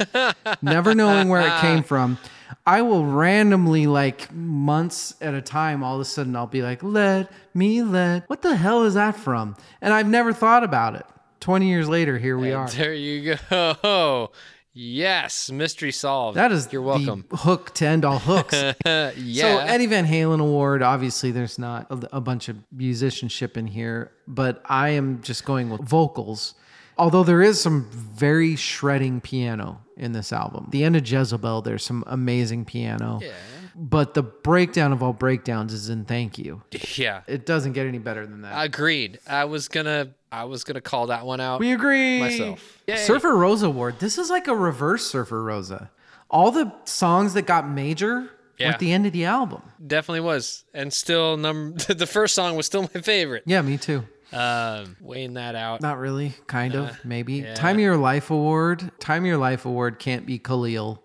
[0.62, 2.18] never knowing where it came from.
[2.66, 6.84] I will randomly, like months at a time, all of a sudden I'll be like,
[6.84, 8.30] let me let.
[8.30, 9.56] What the hell is that from?
[9.82, 11.06] And I've never thought about it.
[11.40, 12.68] 20 years later, here we are.
[12.68, 14.32] There you go.
[14.74, 16.38] Yes, mystery solved.
[16.38, 17.26] That is You're welcome.
[17.30, 18.54] the hook to end all hooks.
[18.86, 19.12] yeah.
[19.16, 20.84] So Eddie Van Halen award.
[20.84, 25.70] Obviously, there's not a, a bunch of musicianship in here, but I am just going
[25.70, 26.54] with vocals.
[27.00, 30.68] Although there is some very shredding piano in this album.
[30.70, 33.20] The end of Jezebel, there's some amazing piano.
[33.22, 33.32] Yeah.
[33.76, 36.62] But the breakdown of all breakdowns is in Thank You.
[36.96, 37.22] yeah.
[37.28, 38.62] It doesn't get any better than that.
[38.66, 39.20] Agreed.
[39.26, 41.60] I was gonna I was gonna call that one out.
[41.62, 42.20] we agree.
[42.20, 42.82] myself.
[42.88, 42.98] Yay.
[42.98, 44.00] Surfer Rosa award.
[44.00, 45.90] This is like a reverse Surfer Rosa.
[46.30, 48.70] All the songs that got major Yeah.
[48.72, 49.62] at the end of the album.
[49.86, 50.66] Definitely was.
[50.74, 53.44] And still number the first song was still my favorite.
[53.46, 54.04] Yeah, me too.
[54.34, 55.82] Um weighing that out.
[55.82, 57.46] Not really, kind Uh, of, maybe.
[57.56, 58.92] Time of Your Life Award.
[59.00, 61.02] Time of Your Life Award can't be Khalil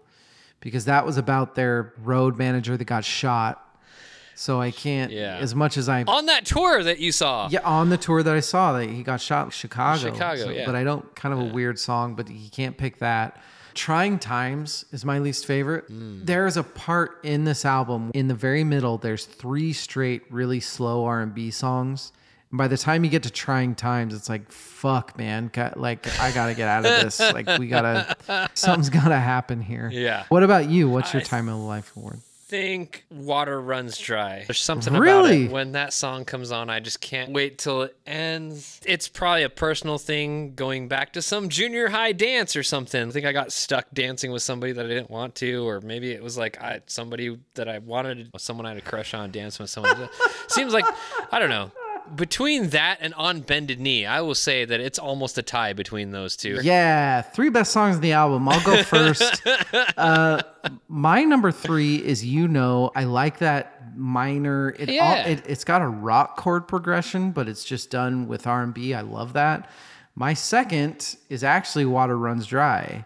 [0.60, 3.60] because that was about their road manager that got shot.
[4.36, 5.36] So I can't, Yeah.
[5.40, 7.48] as much as I, On that tour that you saw.
[7.50, 10.12] yeah, on the tour that I saw that he got shot in Chicago.
[10.12, 10.66] Chicago, yeah.
[10.66, 13.40] But I don't, kind of a weird song, but he can't pick that.
[13.74, 15.88] Trying Times is my least favorite.
[15.90, 16.26] Mm.
[16.26, 18.98] There's a part in this album in the very middle.
[18.98, 22.12] There's three straight really slow R&B songs.
[22.54, 25.50] And by the time you get to Trying Times, it's like fuck, man.
[25.74, 27.18] Like I gotta get out of this.
[27.34, 28.16] like we gotta,
[28.54, 29.90] something's gotta happen here.
[29.92, 30.22] Yeah.
[30.28, 30.88] What about you?
[30.88, 32.20] What's your Time of Life award?
[32.46, 34.44] think water runs dry.
[34.46, 35.46] There's something Really?
[35.46, 35.50] about it.
[35.50, 38.80] When that song comes on, I just can't wait till it ends.
[38.86, 43.08] It's probably a personal thing going back to some junior high dance or something.
[43.08, 46.12] I think I got stuck dancing with somebody that I didn't want to, or maybe
[46.12, 49.64] it was like I somebody that I wanted, someone I had a crush on, dancing
[49.64, 50.08] with someone.
[50.48, 50.84] Seems like
[51.32, 51.72] I don't know.
[52.14, 56.10] Between that and on bended knee, I will say that it's almost a tie between
[56.10, 56.58] those two.
[56.62, 58.48] Yeah, three best songs of the album.
[58.48, 59.42] I'll go first.
[59.96, 60.42] uh,
[60.88, 64.70] my number three is "You Know." I like that minor.
[64.78, 65.26] It, all, Yeah.
[65.26, 68.92] it it's got a rock chord progression, but it's just done with R and B.
[68.94, 69.70] I love that.
[70.14, 73.04] My second is actually "Water Runs Dry."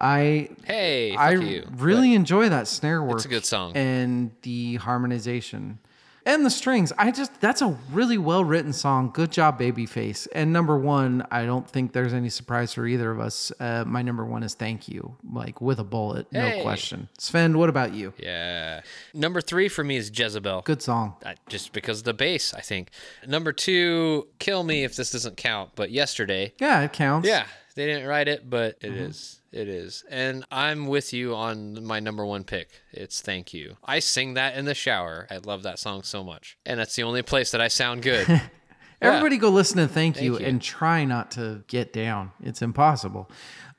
[0.00, 1.66] I Hey, I you.
[1.76, 3.16] really enjoy that snare work.
[3.16, 3.76] It's a good song.
[3.76, 5.80] and the harmonization
[6.28, 6.92] and the strings.
[6.98, 9.10] I just that's a really well written song.
[9.12, 10.28] Good job, Babyface.
[10.32, 13.50] And number one, I don't think there's any surprise for either of us.
[13.58, 16.62] Uh, my number one is "Thank You," like with a bullet, no Hey.
[16.62, 17.08] question.
[17.18, 18.12] Svend, what about you?
[18.18, 18.82] Yeah.
[19.14, 20.62] Number three for me is Jezebel.
[20.62, 21.16] Good song.
[21.24, 22.90] I- just because of the bass, I think.
[23.26, 26.52] Number two, kill me if this doesn't count, but yesterday.
[26.60, 27.26] Yeah, it counts.
[27.26, 29.02] Yeah, they didn't write it, but it Mm-hmm.
[29.10, 29.37] is.
[29.50, 30.04] It is.
[30.10, 32.68] And I'm with you on my number one pick.
[32.92, 33.76] It's Thank You.
[33.84, 35.26] I sing that in the shower.
[35.30, 36.58] I love that song so much.
[36.66, 38.26] And that's the only place that I sound good.
[39.00, 40.44] Everybody go listen to Thank, you, you.
[40.44, 42.32] and try not to get down.
[42.42, 43.30] It's impossible.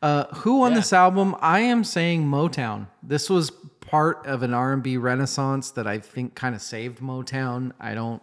[0.02, 1.36] Uh, who on this album?
[1.42, 2.88] I am saying Motown.
[3.04, 3.52] This was
[3.82, 7.74] part of an R&B renaissance that I think kind of saved Motown.
[7.80, 8.22] I don't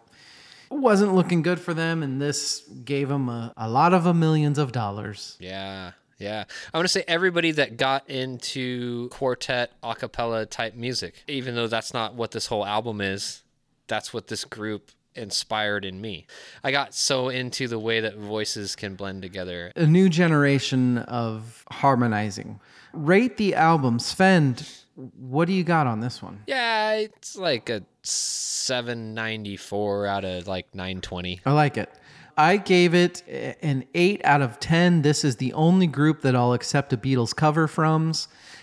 [0.68, 4.58] wasn't looking good for them and this gave them a, a lot of a millions
[4.58, 5.36] of dollars.
[5.38, 5.92] yeah.
[6.18, 6.44] Yeah.
[6.72, 11.66] I want to say everybody that got into quartet a cappella type music, even though
[11.66, 13.42] that's not what this whole album is,
[13.86, 16.26] that's what this group inspired in me.
[16.62, 19.72] I got so into the way that voices can blend together.
[19.76, 22.60] A new generation of harmonizing.
[22.92, 23.98] Rate the album.
[23.98, 26.42] Svend, what do you got on this one?
[26.46, 31.40] Yeah, it's like a 794 out of like 920.
[31.44, 31.90] I like it.
[32.36, 33.22] I gave it
[33.62, 35.02] an 8 out of 10.
[35.02, 38.12] This is the only group that I'll accept a Beatles cover from.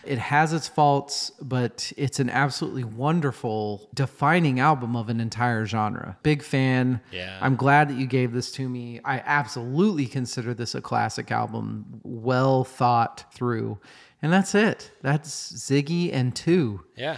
[0.03, 6.17] It has its faults, but it's an absolutely wonderful, defining album of an entire genre.
[6.23, 7.01] Big fan.
[7.11, 7.39] Yeah.
[7.41, 8.99] I'm glad that you gave this to me.
[9.05, 13.79] I absolutely consider this a classic album, well thought through.
[14.21, 14.91] And that's it.
[15.01, 16.83] That's Ziggy and two.
[16.95, 17.17] Yeah.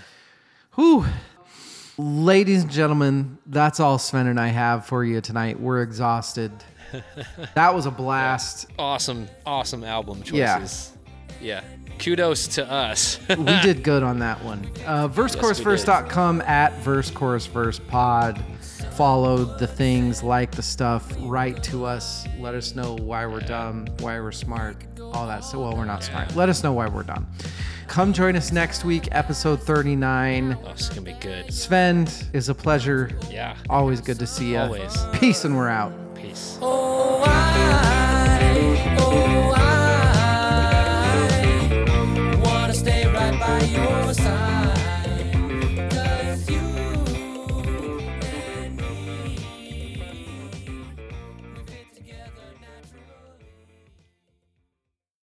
[0.76, 1.06] Whew.
[1.98, 5.60] Ladies and gentlemen, that's all Svend and I have for you tonight.
[5.60, 6.52] We're exhausted.
[7.56, 8.68] that was a blast.
[8.78, 10.60] Awesome, awesome album Yeah.
[10.60, 10.92] choices.
[11.42, 11.62] Yeah.
[11.62, 11.96] yeah.
[11.98, 13.18] Kudos to us.
[13.30, 14.70] we did good on that one.
[14.86, 18.44] Uh, VerseChorusVerse.com at VerseChorusVerse Pod.
[18.92, 23.86] follow the things, like the stuff, write to us, let us know why we're dumb,
[24.00, 24.76] why we're smart,
[25.16, 25.44] all that.
[25.44, 26.36] So, well, we're not smart.
[26.36, 27.26] Let us know why we're done.
[27.88, 30.58] Come join us next week, episode 39.
[30.64, 31.48] Oh, it's gonna be good.
[31.48, 33.12] Svend, is a pleasure.
[33.30, 33.56] Yeah.
[33.70, 34.60] Always good to see you.
[34.60, 34.98] Always.
[35.14, 35.94] Peace, and we're out.
[36.16, 36.58] Peace.
[36.62, 39.35] Oh, I, oh,